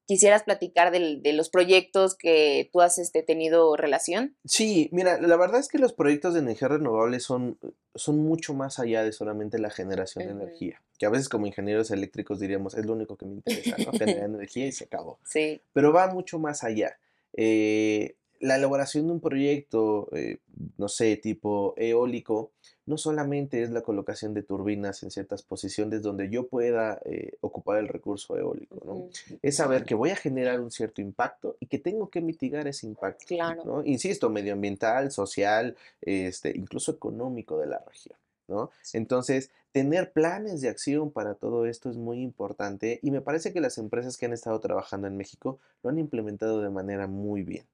quisieras 0.06 0.42
platicar 0.42 0.90
de, 0.90 1.32
los 1.32 1.48
proyectos 1.48 2.16
que 2.16 2.68
tú 2.72 2.80
has 2.80 2.98
este, 2.98 3.22
tenido 3.22 3.76
relación? 3.76 4.36
Sí, 4.44 4.88
mira, 4.92 5.20
la 5.20 5.36
verdad 5.36 5.60
es 5.60 5.68
que 5.68 5.78
los 5.78 5.92
proyectos 5.92 6.34
de 6.34 6.40
energía 6.40 6.68
renovable 6.68 7.20
son, 7.20 7.58
son 7.94 8.18
mucho 8.18 8.54
más 8.54 8.78
allá 8.78 9.02
de 9.02 9.12
solamente 9.12 9.58
la 9.58 9.70
generación 9.70 10.26
de 10.26 10.32
energía, 10.32 10.82
que 10.98 11.06
a 11.06 11.10
veces 11.10 11.28
como 11.28 11.46
ingenieros 11.46 11.90
eléctricos 11.90 12.40
diríamos, 12.40 12.74
es 12.74 12.84
lo 12.84 12.92
único 12.92 13.16
que 13.16 13.26
me 13.26 13.34
interesa, 13.34 13.76
¿no? 13.78 13.92
Generar 13.92 14.24
energía 14.24 14.66
y 14.66 14.72
se 14.72 14.84
acabó. 14.84 15.18
Sí. 15.24 15.60
Pero 15.72 15.92
va 15.92 16.08
mucho 16.08 16.38
más 16.38 16.64
allá. 16.64 16.98
Eh, 17.32 18.16
la 18.40 18.56
elaboración 18.56 19.06
de 19.06 19.12
un 19.12 19.20
proyecto, 19.20 20.08
eh, 20.12 20.38
no 20.76 20.88
sé, 20.88 21.16
tipo 21.16 21.74
eólico, 21.76 22.52
no 22.86 22.96
solamente 22.96 23.62
es 23.62 23.70
la 23.70 23.82
colocación 23.82 24.32
de 24.32 24.42
turbinas 24.42 25.02
en 25.02 25.10
ciertas 25.10 25.42
posiciones 25.42 26.02
donde 26.02 26.30
yo 26.30 26.46
pueda 26.46 27.00
eh, 27.04 27.32
ocupar 27.40 27.78
el 27.78 27.88
recurso 27.88 28.38
eólico, 28.38 28.80
¿no? 28.84 29.08
Es 29.42 29.56
saber 29.56 29.84
que 29.84 29.94
voy 29.94 30.10
a 30.10 30.16
generar 30.16 30.60
un 30.60 30.70
cierto 30.70 31.00
impacto 31.00 31.56
y 31.58 31.66
que 31.66 31.78
tengo 31.78 32.08
que 32.10 32.20
mitigar 32.20 32.68
ese 32.68 32.86
impacto, 32.86 33.26
claro. 33.26 33.64
¿no? 33.64 33.84
Insisto, 33.84 34.30
medioambiental, 34.30 35.10
social, 35.10 35.76
este, 36.00 36.52
incluso 36.56 36.92
económico 36.92 37.58
de 37.58 37.66
la 37.66 37.82
región, 37.84 38.16
¿no? 38.46 38.70
Entonces, 38.92 39.50
tener 39.72 40.12
planes 40.12 40.60
de 40.60 40.68
acción 40.68 41.10
para 41.10 41.34
todo 41.34 41.66
esto 41.66 41.90
es 41.90 41.96
muy 41.96 42.22
importante 42.22 43.00
y 43.02 43.10
me 43.10 43.20
parece 43.20 43.52
que 43.52 43.60
las 43.60 43.78
empresas 43.78 44.16
que 44.16 44.26
han 44.26 44.32
estado 44.32 44.60
trabajando 44.60 45.08
en 45.08 45.16
México 45.16 45.58
lo 45.82 45.90
han 45.90 45.98
implementado 45.98 46.62
de 46.62 46.70
manera 46.70 47.08
muy 47.08 47.42
bien. 47.42 47.66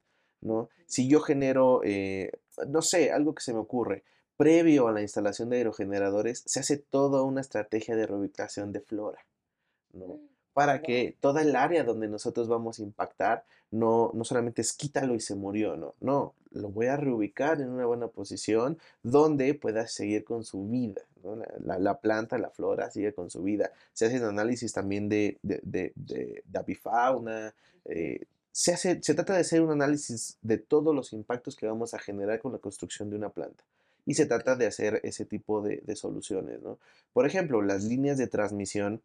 ¿No? 0.43 0.69
Si 0.87 1.09
yo 1.09 1.21
genero, 1.21 1.81
eh, 1.85 2.33
no 2.69 2.83
sé, 2.83 3.13
algo 3.13 3.35
que 3.35 3.43
se 3.43 3.55
me 3.55 3.61
ocurre, 3.61 4.05
previo 4.37 4.89
a 4.89 4.93
la 4.93 5.03
instalación 5.03 5.49
de 5.49 5.59
aerogeneradores, 5.59 6.43
se 6.47 6.61
hace 6.61 6.77
toda 6.77 7.23
una 7.23 7.41
estrategia 7.41 7.97
de 7.97 8.07
reubicación 8.07 8.73
de 8.73 8.81
flora, 8.81 9.25
¿no? 9.93 10.07
Mm, 10.07 10.29
Para 10.53 10.83
que 10.83 11.17
toda 11.21 11.41
el 11.41 11.57
área 11.57 11.83
donde 11.83 12.09
nosotros 12.09 12.47
vamos 12.47 12.79
a 12.79 12.83
impactar 12.83 13.45
no, 13.71 14.11
no 14.13 14.25
solamente 14.25 14.61
es 14.61 14.75
quítalo 14.75 15.15
y 15.15 15.21
se 15.21 15.35
murió, 15.35 15.77
no, 15.77 15.95
no, 16.01 16.35
lo 16.51 16.69
voy 16.69 16.87
a 16.87 16.97
reubicar 16.99 17.63
en 17.63 17.71
una 17.71 17.87
buena 17.87 18.09
posición 18.09 18.79
donde 19.03 19.55
pueda 19.55 19.87
seguir 19.87 20.25
con 20.25 20.45
su 20.45 20.69
vida, 20.69 21.01
la, 21.65 22.01
planta, 22.01 22.39
la 22.39 22.51
flora 22.51 22.91
sigue 22.91 23.15
con 23.15 23.31
su 23.31 23.43
vida. 23.43 23.71
Se 23.93 24.07
hacen 24.07 24.25
análisis 24.25 24.73
también 24.73 25.09
de, 25.09 25.39
de, 25.43 25.61
de, 25.63 26.43
de 26.45 26.59
avifauna, 26.59 27.55
eh, 27.85 28.27
se, 28.53 28.73
hace, 28.73 29.03
se 29.03 29.15
trata 29.15 29.35
de 29.35 29.41
hacer 29.41 29.63
un 29.63 29.71
análisis 29.71 30.37
de 30.43 30.59
todos 30.59 30.95
los 30.95 31.13
impactos 31.13 31.57
que 31.57 31.67
vamos 31.67 31.95
a 31.95 31.99
generar 31.99 32.41
con 32.41 32.53
la 32.53 32.59
construcción 32.59 33.11
de 33.11 33.17
una 33.17 33.31
planta. 33.31 33.65
Y 34.05 34.15
se 34.15 34.27
trata 34.27 34.57
de 34.57 34.67
hacer 34.67 35.01
ese 35.05 35.25
tipo 35.25 35.63
de, 35.63 35.83
soluciones, 35.97 36.61
¿no? 36.61 36.79
Por 37.13 37.27
ejemplo, 37.27 37.63
las 37.63 37.85
líneas 37.85 38.19
de 38.19 38.27
transmisión, 38.27 39.01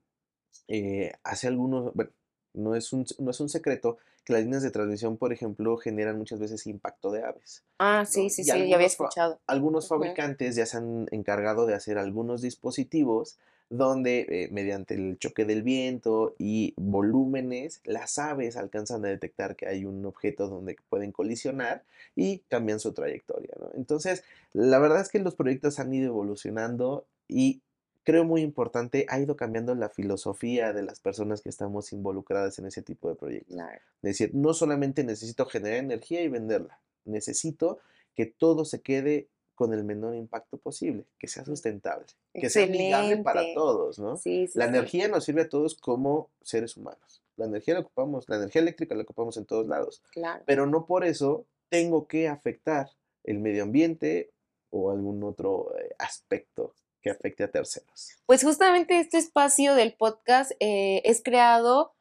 eh, 0.67 1.13
hace 1.23 1.47
algunos, 1.47 1.93
bueno, 1.93 2.11
no 2.53 2.75
es, 2.75 2.91
un, 2.91 3.05
no 3.19 3.31
es 3.31 3.39
un 3.39 3.49
secreto 3.49 3.97
que 4.25 4.33
las 4.33 4.41
líneas 4.41 4.63
de 4.63 4.71
transmisión, 4.71 5.15
por 5.15 5.31
ejemplo, 5.31 5.77
generan 5.77 6.17
muchas 6.17 6.39
veces 6.39 6.67
impacto 6.67 7.11
de 7.11 7.23
aves. 7.23 7.63
Ah, 7.77 8.05
sí, 8.05 8.29
sí, 8.29 8.43
sí, 8.43 8.47
ya 8.67 8.75
había 8.75 8.87
escuchado. 8.87 9.39
Algunos 9.47 9.87
fabricantes 9.87 10.55
ya 10.55 10.65
se 10.65 10.77
han 10.77 11.07
encargado 11.11 11.65
de 11.65 11.75
hacer 11.75 11.97
algunos 11.97 12.41
dispositivos 12.41 13.37
donde 13.69 14.25
eh, 14.29 14.49
mediante 14.51 14.95
el 14.95 15.17
choque 15.19 15.45
del 15.45 15.63
viento 15.63 16.35
y 16.37 16.73
volúmenes, 16.77 17.81
las 17.83 18.17
aves 18.17 18.55
alcanzan 18.55 19.05
a 19.05 19.09
detectar 19.09 19.55
que 19.55 19.67
hay 19.67 19.85
un 19.85 20.05
objeto 20.05 20.47
donde 20.47 20.77
pueden 20.89 21.11
colisionar 21.11 21.83
y 22.15 22.39
cambian 22.49 22.79
su 22.79 22.93
trayectoria. 22.93 23.53
Entonces, 23.75 24.23
la 24.53 24.79
verdad 24.79 25.01
es 25.01 25.09
que 25.09 25.19
los 25.19 25.35
proyectos 25.35 25.79
han 25.79 25.93
ido 25.93 26.07
evolucionando 26.07 27.05
y 27.27 27.61
creo 28.03 28.23
muy 28.23 28.41
importante, 28.41 29.05
ha 29.09 29.19
ido 29.19 29.35
cambiando 29.35 29.75
la 29.75 29.89
filosofía 29.89 30.71
de 30.71 30.83
las 30.83 31.01
personas 31.01 31.41
que 31.41 31.49
estamos 31.49 31.91
involucradas 31.91 32.57
en 32.57 32.67
ese 32.67 32.81
tipo 32.81 33.09
de 33.09 33.15
proyectos. 33.15 33.57
Es 33.57 34.01
decir, 34.01 34.31
no 34.33 34.53
solamente 34.53 35.03
necesito 35.03 35.45
generar 35.45 35.79
energía 35.79 36.21
y 36.21 36.29
venderla, 36.29 36.79
necesito 37.03 37.79
que 38.15 38.25
todo 38.25 38.63
se 38.63 38.79
quede 38.79 39.27
con 39.57 39.73
el 39.73 39.83
menor 39.83 40.13
impacto 40.13 40.57
posible, 40.57 41.03
que 41.17 41.27
sea 41.27 41.43
sustentable, 41.43 42.05
que 42.31 42.47
sea 42.47 42.65
amigable 42.65 43.17
para 43.17 43.41
todos, 43.55 43.97
¿no? 43.97 44.19
la 44.53 44.65
energía 44.65 45.07
nos 45.07 45.25
sirve 45.25 45.41
a 45.41 45.49
todos 45.49 45.73
como 45.73 46.29
seres 46.43 46.77
humanos. 46.77 47.23
La 47.37 47.47
energía 47.47 47.73
la 47.73 47.79
ocupamos, 47.79 48.29
la 48.29 48.35
energía 48.35 48.61
eléctrica 48.61 48.93
la 48.93 49.01
ocupamos 49.01 49.35
en 49.35 49.45
todos 49.45 49.67
lados. 49.67 50.03
Claro. 50.11 50.43
Pero 50.45 50.67
no 50.67 50.85
por 50.85 51.03
eso 51.03 51.47
tengo 51.69 52.07
que 52.07 52.27
afectar 52.27 52.91
el 53.23 53.39
medio 53.39 53.63
ambiente 53.63 54.29
o 54.69 54.91
algún 54.91 55.23
otro 55.23 55.73
eh, 55.79 55.95
aspecto 55.97 56.75
que 57.01 57.09
afecte 57.09 57.43
a 57.43 57.49
terceros. 57.49 58.11
Pues 58.27 58.43
justamente 58.43 58.99
este 58.99 59.17
espacio 59.17 59.73
del 59.73 59.93
podcast 59.93 60.51
eh, 60.59 61.01
es 61.03 61.23
creado 61.23 61.95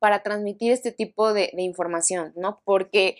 para 0.00 0.24
transmitir 0.24 0.72
este 0.72 0.90
tipo 0.90 1.32
de, 1.32 1.52
de 1.54 1.62
información, 1.62 2.32
¿no? 2.34 2.60
Porque 2.64 3.18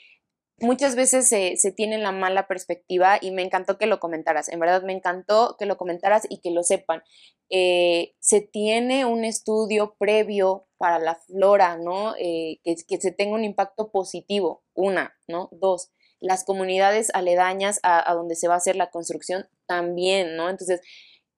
muchas 0.60 0.94
veces 0.94 1.28
se, 1.28 1.56
se, 1.56 1.72
tiene 1.72 1.98
la 1.98 2.12
mala 2.12 2.46
perspectiva 2.46 3.18
y 3.20 3.30
me 3.30 3.42
encantó 3.42 3.78
que 3.78 3.86
lo 3.86 4.00
comentaras, 4.00 4.48
en 4.48 4.60
verdad 4.60 4.82
me 4.82 4.92
encantó 4.92 5.56
que 5.58 5.66
lo 5.66 5.76
comentaras 5.76 6.26
y 6.28 6.38
que 6.38 6.50
lo 6.50 6.62
sepan. 6.62 7.02
Eh, 7.50 8.14
se 8.20 8.40
tiene 8.40 9.04
un 9.04 9.24
estudio 9.24 9.96
previo 9.98 10.66
para 10.78 10.98
la 10.98 11.16
flora, 11.16 11.76
¿no? 11.76 12.14
Eh, 12.18 12.60
que, 12.64 12.76
que, 12.88 13.00
se 13.00 13.12
tenga 13.12 13.34
un 13.34 13.44
impacto 13.44 13.90
positivo, 13.90 14.64
una, 14.74 15.14
¿no? 15.28 15.48
Dos, 15.52 15.90
las 16.20 16.44
comunidades 16.44 17.10
aledañas 17.14 17.80
a, 17.82 18.10
a, 18.10 18.14
donde 18.14 18.36
se 18.36 18.48
va 18.48 18.54
a 18.54 18.58
hacer 18.58 18.76
la 18.76 18.90
construcción 18.90 19.48
también, 19.66 20.36
¿no? 20.36 20.48
Entonces, 20.48 20.80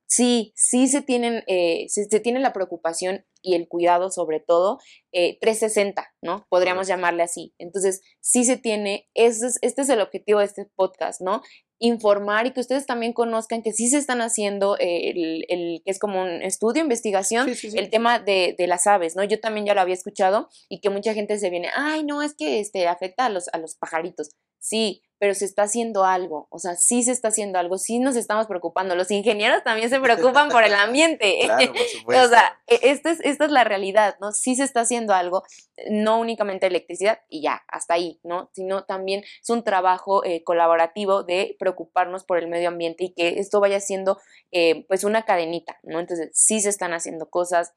sí, 0.06 0.52
sí 0.56 0.88
se 0.88 1.02
tienen, 1.02 1.42
eh, 1.46 1.86
se, 1.88 2.20
tiene 2.20 2.40
la 2.40 2.52
preocupación 2.52 3.24
y 3.42 3.54
el 3.54 3.68
cuidado 3.68 4.10
sobre 4.10 4.40
todo 4.40 4.78
360, 5.12 6.02
eh, 6.02 6.04
¿no? 6.22 6.46
Podríamos 6.48 6.86
llamarle 6.86 7.22
así. 7.22 7.54
Entonces, 7.58 8.00
sí 8.20 8.44
se 8.44 8.56
tiene, 8.56 9.08
este 9.14 9.46
es, 9.46 9.58
este 9.60 9.82
es 9.82 9.88
el 9.88 10.00
objetivo 10.00 10.40
de 10.40 10.46
este 10.46 10.66
podcast, 10.76 11.20
¿no? 11.20 11.42
informar 11.78 12.46
y 12.46 12.52
que 12.52 12.60
ustedes 12.60 12.86
también 12.86 13.12
conozcan 13.12 13.62
que 13.62 13.72
sí 13.72 13.88
se 13.88 13.98
están 13.98 14.20
haciendo 14.20 14.78
eh, 14.78 15.10
el, 15.10 15.44
el, 15.48 15.82
que 15.84 15.90
es 15.90 15.98
como 15.98 16.22
un 16.22 16.42
estudio, 16.42 16.82
investigación, 16.82 17.48
el 17.74 17.90
tema 17.90 18.18
de, 18.18 18.54
de, 18.56 18.66
las 18.66 18.86
aves, 18.86 19.16
¿no? 19.16 19.24
Yo 19.24 19.40
también 19.40 19.66
ya 19.66 19.74
lo 19.74 19.80
había 19.80 19.94
escuchado 19.94 20.48
y 20.68 20.80
que 20.80 20.88
mucha 20.88 21.14
gente 21.14 21.38
se 21.38 21.50
viene, 21.50 21.68
ay, 21.74 22.04
no, 22.04 22.22
es 22.22 22.34
que 22.34 22.60
este, 22.60 22.86
afecta 22.86 23.26
a 23.26 23.28
los, 23.28 23.48
a 23.52 23.58
los 23.58 23.74
pajaritos. 23.74 24.30
Sí, 24.64 25.02
pero 25.18 25.34
se 25.34 25.44
está 25.44 25.64
haciendo 25.64 26.04
algo, 26.04 26.48
o 26.50 26.58
sea, 26.58 26.74
sí 26.74 27.02
se 27.02 27.12
está 27.12 27.28
haciendo 27.28 27.58
algo, 27.58 27.76
sí 27.76 27.98
nos 27.98 28.16
estamos 28.16 28.46
preocupando. 28.46 28.96
Los 28.96 29.10
ingenieros 29.10 29.62
también 29.62 29.90
se 29.90 30.00
preocupan 30.00 30.48
por 30.48 30.64
el 30.64 30.74
ambiente. 30.74 31.38
claro, 31.44 31.72
por 31.72 31.86
supuesto. 31.92 32.24
o 32.24 32.28
sea, 32.28 32.58
e, 32.66 32.78
esta 32.90 33.10
es, 33.10 33.20
esta 33.20 33.44
es 33.44 33.50
la 33.50 33.64
realidad, 33.64 34.16
¿no? 34.22 34.32
Sí 34.32 34.56
se 34.56 34.64
está 34.64 34.80
haciendo 34.80 35.12
algo, 35.12 35.42
no 35.90 36.18
únicamente 36.18 36.66
electricidad 36.66 37.20
y 37.28 37.42
ya, 37.42 37.62
hasta 37.68 37.92
ahí, 37.92 38.20
¿no? 38.22 38.50
Sino 38.54 38.84
también 38.84 39.22
es 39.42 39.50
un 39.50 39.64
trabajo 39.64 40.24
eh, 40.24 40.42
colaborativo 40.44 41.24
de 41.24 41.56
preocuparnos 41.58 42.24
por 42.24 42.38
el 42.38 42.48
medio 42.48 42.68
ambiente 42.68 43.04
y 43.04 43.12
que 43.12 43.40
esto 43.40 43.60
vaya 43.60 43.80
siendo 43.80 44.18
eh, 44.50 44.86
pues 44.88 45.04
una 45.04 45.26
cadenita, 45.26 45.78
¿no? 45.82 46.00
Entonces, 46.00 46.30
sí 46.32 46.62
se 46.62 46.70
están 46.70 46.94
haciendo 46.94 47.28
cosas, 47.28 47.74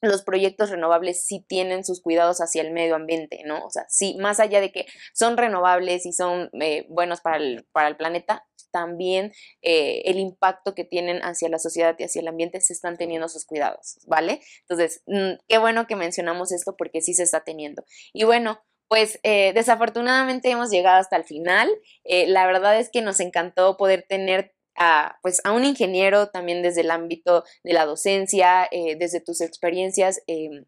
los 0.00 0.22
proyectos 0.22 0.70
renovables 0.70 1.24
sí 1.24 1.44
tienen 1.46 1.84
sus 1.84 2.00
cuidados 2.00 2.40
hacia 2.40 2.62
el 2.62 2.72
medio 2.72 2.94
ambiente, 2.94 3.42
¿no? 3.44 3.64
O 3.64 3.70
sea, 3.70 3.84
sí, 3.88 4.16
más 4.18 4.40
allá 4.40 4.60
de 4.60 4.72
que 4.72 4.86
son 5.12 5.36
renovables 5.36 6.06
y 6.06 6.12
son 6.12 6.50
eh, 6.60 6.86
buenos 6.88 7.20
para 7.20 7.36
el, 7.36 7.66
para 7.72 7.88
el 7.88 7.96
planeta, 7.96 8.46
también 8.72 9.32
eh, 9.62 10.02
el 10.04 10.18
impacto 10.18 10.74
que 10.74 10.84
tienen 10.84 11.20
hacia 11.22 11.48
la 11.48 11.58
sociedad 11.58 11.96
y 11.98 12.04
hacia 12.04 12.20
el 12.20 12.28
ambiente 12.28 12.60
se 12.60 12.72
están 12.72 12.96
teniendo 12.96 13.28
sus 13.28 13.44
cuidados, 13.44 13.98
¿vale? 14.06 14.40
Entonces, 14.60 15.02
mm, 15.06 15.40
qué 15.48 15.58
bueno 15.58 15.86
que 15.86 15.96
mencionamos 15.96 16.52
esto 16.52 16.76
porque 16.76 17.00
sí 17.00 17.14
se 17.14 17.24
está 17.24 17.42
teniendo. 17.42 17.84
Y 18.12 18.24
bueno, 18.24 18.62
pues 18.88 19.18
eh, 19.22 19.52
desafortunadamente 19.54 20.50
hemos 20.50 20.70
llegado 20.70 21.00
hasta 21.00 21.16
el 21.16 21.24
final. 21.24 21.68
la 22.04 22.46
verdad 22.46 22.78
es 22.78 22.90
que 22.90 23.02
nos 23.02 23.20
encantó 23.20 23.76
poder 23.76 24.04
tener 24.08 24.54
a, 24.76 25.18
pues, 25.22 25.40
a 25.44 25.52
un 25.52 25.64
ingeniero 25.64 26.28
también 26.28 26.62
desde 26.62 26.82
el 26.82 26.90
ámbito 26.90 27.44
de 27.64 27.72
la 27.72 27.86
docencia, 27.86 28.68
eh, 28.70 28.96
desde 28.98 29.20
tus 29.20 29.40
experiencias, 29.40 30.22
em, 30.26 30.64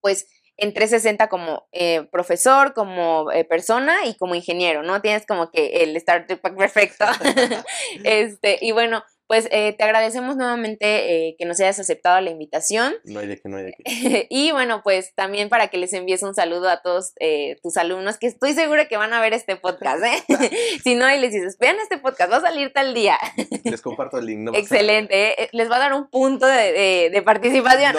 pues 0.00 0.26
en 0.58 0.74
360 0.74 1.28
como 1.28 1.66
eh, 1.72 2.08
profesor, 2.12 2.74
como 2.74 3.30
eh, 3.32 3.44
persona 3.44 4.06
y 4.06 4.14
como 4.16 4.34
ingeniero, 4.34 4.82
¿no? 4.82 5.00
Tienes 5.00 5.26
como 5.26 5.50
que 5.50 5.82
el 5.82 5.98
starter 6.00 6.40
pack 6.40 6.56
perfecto. 6.56 7.04
este, 8.04 8.58
y 8.60 8.72
bueno, 8.72 9.02
pues 9.26 9.48
eh, 9.50 9.74
te 9.76 9.84
agradecemos 9.84 10.36
nuevamente 10.36 11.28
eh, 11.28 11.36
que 11.38 11.46
nos 11.46 11.58
hayas 11.60 11.78
aceptado 11.78 12.20
la 12.20 12.30
invitación. 12.30 12.94
No 13.04 13.20
hay 13.20 13.28
de 13.28 13.40
qué, 13.40 13.48
no 13.48 13.56
hay 13.56 13.64
de 13.64 13.72
qué. 13.72 14.26
y 14.30 14.52
bueno, 14.52 14.82
pues 14.82 15.14
también 15.14 15.48
para 15.48 15.68
que 15.68 15.78
les 15.78 15.92
envíes 15.92 16.22
un 16.22 16.34
saludo 16.34 16.68
a 16.68 16.82
todos 16.82 17.12
eh, 17.20 17.56
tus 17.62 17.76
alumnos, 17.76 18.18
que 18.18 18.26
estoy 18.26 18.52
segura 18.52 18.88
que 18.88 18.96
van 18.96 19.12
a 19.12 19.20
ver 19.20 19.32
este 19.32 19.56
podcast, 19.56 20.02
¿eh? 20.04 20.22
si 20.84 20.94
no, 20.94 21.12
y 21.12 21.18
les 21.18 21.32
dices, 21.32 21.56
vean 21.58 21.76
este 21.80 21.98
podcast, 21.98 22.32
va 22.32 22.36
a 22.38 22.40
salir 22.42 22.72
tal 22.72 22.94
día. 22.94 23.18
les 23.64 23.80
comparto 23.80 24.18
el 24.18 24.26
link. 24.26 24.40
No 24.40 24.54
Excelente, 24.54 25.48
les 25.52 25.70
va 25.70 25.76
a 25.76 25.80
dar 25.80 25.92
un 25.94 26.08
punto 26.08 26.46
de, 26.46 27.22
participación. 27.24 27.94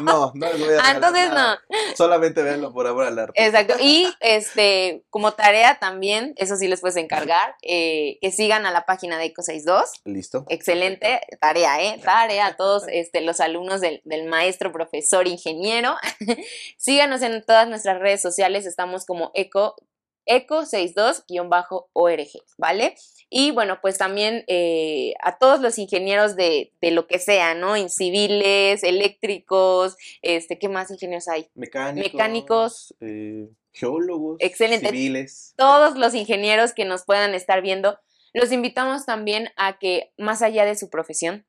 No, 0.00 0.02
no, 0.02 0.32
no 0.34 0.52
les 0.52 0.58
voy 0.58 0.74
a 0.74 0.80
Ah, 0.82 0.92
entonces 0.94 1.30
no. 1.30 1.56
Solamente 1.94 2.42
véanlo 2.42 2.72
por 2.72 2.86
amor 2.86 3.04
al 3.04 3.18
arte. 3.18 3.42
Exacto. 3.42 3.74
Y 3.80 4.08
este, 4.20 5.04
como 5.10 5.32
tarea 5.32 5.78
también, 5.78 6.34
eso 6.36 6.56
sí 6.56 6.68
les 6.68 6.80
puedes 6.80 6.96
encargar, 6.96 7.54
que 7.62 8.32
sigan 8.32 8.66
a 8.66 8.70
la 8.70 8.84
página 8.84 9.18
de 9.18 9.32
Eco62. 9.32 9.84
Listo 10.04 10.44
excelente 10.50 11.20
tarea, 11.40 11.82
¿eh? 11.82 12.00
Tarea 12.02 12.46
a 12.46 12.56
todos 12.56 12.84
este, 12.88 13.20
los 13.20 13.40
alumnos 13.40 13.80
del, 13.80 14.02
maestro, 14.26 14.72
profesor, 14.72 15.28
ingeniero. 15.28 15.94
Síganos 16.76 17.22
en 17.22 17.44
todas 17.44 17.68
nuestras 17.68 18.00
redes 18.00 18.20
sociales, 18.22 18.66
estamos 18.66 19.06
como 19.06 19.30
eco, 19.34 19.76
eco62-org, 20.26 22.28
¿vale? 22.56 22.96
Y 23.30 23.50
bueno, 23.50 23.78
pues 23.82 23.98
también 23.98 24.44
eh, 24.46 25.14
a 25.22 25.38
todos 25.38 25.60
los 25.60 25.78
ingenieros 25.78 26.36
de, 26.36 26.72
lo 26.82 27.06
que 27.06 27.18
sea, 27.18 27.54
¿no? 27.54 27.76
En 27.76 27.90
civiles, 27.90 28.82
eléctricos, 28.82 29.96
este, 30.22 30.58
¿qué 30.58 30.68
más 30.68 30.90
ingenieros 30.90 31.28
hay? 31.28 31.48
Mecánicos. 31.54 32.12
Mecánicos. 32.12 32.94
Eh, 33.00 33.48
geólogos. 33.72 34.38
Excelente. 34.40 34.88
Civiles. 34.88 35.54
Todos 35.56 35.98
los 35.98 36.14
ingenieros 36.14 36.72
que 36.72 36.84
nos 36.84 37.04
puedan 37.04 37.34
estar 37.34 37.62
viendo, 37.62 37.98
los 38.32 38.52
invitamos 38.52 39.06
también 39.06 39.50
a 39.56 39.78
que, 39.78 40.12
más 40.16 40.42
allá 40.42 40.64
de 40.64 40.76
su 40.76 40.90
profesión, 40.90 41.46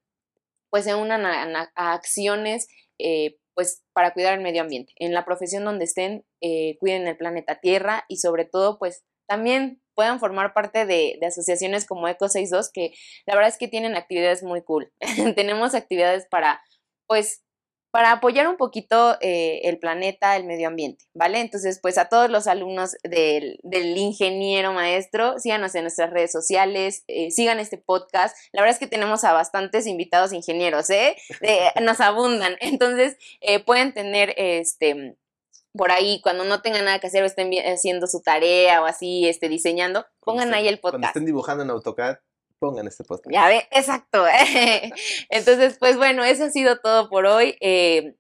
pues 0.70 0.86
se 0.86 0.96
unan 0.96 1.26
a, 1.26 1.72
acciones 1.76 2.68
eh, 3.00 3.38
pues 3.56 3.84
para 3.94 4.13
cuidar 4.13 4.34
el 4.34 4.44
medio 4.44 4.62
ambiente. 4.62 4.94
En 4.98 5.13
la 5.13 5.26
profesión 5.26 5.65
donde 5.65 5.86
estén, 5.86 6.26
eh, 6.42 6.78
cuiden 6.80 7.08
el 7.08 7.18
planeta 7.18 7.60
Tierra 7.60 8.06
y 8.08 8.18
sobre 8.18 8.46
todo, 8.46 8.80
pues 8.80 9.04
también 9.28 9.82
puedan 9.96 10.20
formar 10.20 10.54
parte 10.54 10.86
de, 10.86 11.18
de 11.20 11.28
asociaciones 11.28 11.86
como 11.86 12.08
Eco 12.08 12.30
62, 12.30 12.72
que 12.72 12.94
la 13.26 13.36
verdad 13.36 13.50
es 13.50 13.58
que 13.58 13.68
tienen 13.68 13.96
actividades 13.96 14.44
muy 14.44 14.62
cool. 14.63 14.92
Tenemos 15.36 15.76
actividades 15.76 16.26
para, 16.30 16.62
pues, 17.06 17.44
para 17.91 18.12
apoyar 18.12 18.47
un 18.47 18.58
poquito 18.58 19.17
eh, 19.21 19.62
el 19.63 19.80
planeta, 19.80 20.36
el 20.36 20.45
medio 20.45 20.67
ambiente, 20.67 21.06
¿vale? 21.13 21.39
Entonces, 21.39 21.80
pues 21.82 21.97
a 21.97 22.06
todos 22.06 22.30
los 22.30 22.47
alumnos 22.47 22.95
del, 23.04 23.60
ingeniero 23.97 24.73
maestro, 24.73 25.39
síganos 25.39 25.73
en 25.75 25.84
nuestras 25.84 26.12
redes 26.12 26.32
sociales, 26.32 27.04
eh, 27.08 27.32
sigan 27.32 27.60
este 27.60 27.78
podcast. 27.78 28.36
La 28.52 28.62
verdad 28.62 28.75
es 28.75 28.80
que 28.80 28.88
tenemos 28.88 29.23
a 29.23 29.34
bastantes 29.34 29.88
invitados 29.88 30.34
ingenieros, 30.34 30.89
¿eh? 30.89 31.15
nos 31.82 31.99
abundan. 31.99 32.56
Entonces, 32.60 33.17
eh, 33.41 33.60
pueden 33.63 33.93
tener 33.93 34.34
este 34.38 35.17
por 35.73 35.91
ahí, 35.91 36.19
cuando 36.21 36.43
no 36.45 36.62
tengan 36.62 36.86
nada 36.86 36.99
que 36.99 37.08
hacer 37.08 37.21
o 37.23 37.28
estén 37.28 37.52
haciendo 37.65 38.08
su 38.08 38.21
tarea 38.21 38.82
o 38.82 38.86
así, 38.86 39.28
este, 39.28 39.49
diseñando, 39.49 40.06
pongan 40.19 40.54
ahí 40.54 40.67
el 40.67 40.80
podcast. 40.80 40.93
Cuando 40.93 41.08
estén 41.08 41.25
dibujando 41.25 41.63
en 41.63 41.69
AutoCAD, 41.69 42.17
pongan 42.60 42.88
este 42.88 43.04
podcast. 43.04 43.34
Ya 43.34 43.48
ve, 43.48 43.67
exacto. 43.72 44.26
Entonces, 45.30 45.78
pues 45.80 45.98
bueno, 45.98 46.24
eso 46.24 46.45
ha 46.45 46.50
sido 46.50 46.78
todo 46.80 47.10
por 47.10 47.26
hoy. 47.26 47.56
Eh, 47.62 48.15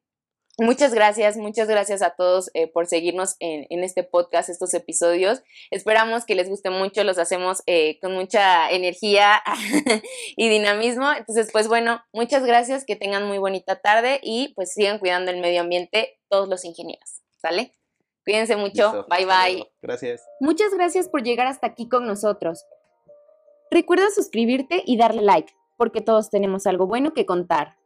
muchas 0.57 0.93
gracias, 0.93 1.37
muchas 1.37 1.67
gracias 1.67 2.01
a 2.01 2.11
todos 2.11 2.49
eh, 2.53 2.67
por 2.67 2.87
seguirnos 2.87 3.35
en, 3.39 3.83
este 3.83 4.03
podcast, 4.03 4.49
estos 4.49 4.73
episodios. 4.73 5.43
Esperamos 5.71 6.25
que 6.25 6.35
les 6.35 6.49
guste 6.49 6.69
mucho, 6.69 7.03
los 7.03 7.17
hacemos 7.17 7.63
eh, 7.65 7.99
con 8.01 8.13
mucha 8.13 8.69
energía 8.71 9.41
y 10.37 10.49
dinamismo. 10.49 11.11
Entonces, 11.11 11.49
pues 11.51 11.67
bueno, 11.67 12.01
muchas 12.13 12.45
gracias, 12.45 12.85
que 12.85 12.95
tengan 12.95 13.27
muy 13.27 13.37
bonita 13.37 13.81
tarde 13.81 14.19
y 14.23 14.53
pues 14.55 14.73
sigan 14.73 14.99
cuidando 14.99 15.31
el 15.31 15.41
medio 15.41 15.61
ambiente 15.61 16.19
todos 16.29 16.47
los 16.47 16.65
ingenieros. 16.65 17.21
¿Sale? 17.41 17.71
Cuídense 18.25 18.55
mucho. 18.55 19.05
bye 19.09 19.25
bye. 19.25 19.71
Gracias. 19.81 20.25
Muchas 20.39 20.73
gracias 20.73 21.07
por 21.07 21.23
llegar 21.23 21.47
hasta 21.47 21.67
aquí 21.67 21.87
con 21.87 22.05
nosotros. 22.05 22.65
Recuerda 23.71 24.09
suscribirte 24.09 24.81
y 24.83 24.97
darle 24.97 25.21
like, 25.21 25.53
porque 25.77 26.01
todos 26.01 26.31
tenemos 26.31 26.65
algo 26.65 26.87
bueno 26.87 27.13
que 27.13 27.27
contar. 27.27 27.77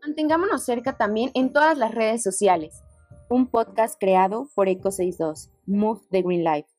Mantengámonos 0.00 0.64
cerca 0.64 0.96
también 0.96 1.30
en 1.34 1.52
todas 1.52 1.76
las 1.76 1.94
redes 1.94 2.22
sociales. 2.22 2.82
Un 3.28 3.46
podcast 3.46 4.00
creado 4.00 4.48
por 4.54 4.68
Eco62, 4.68 5.50
Move 5.66 6.00
the 6.10 6.22
Green 6.22 6.44
Life. 6.44 6.77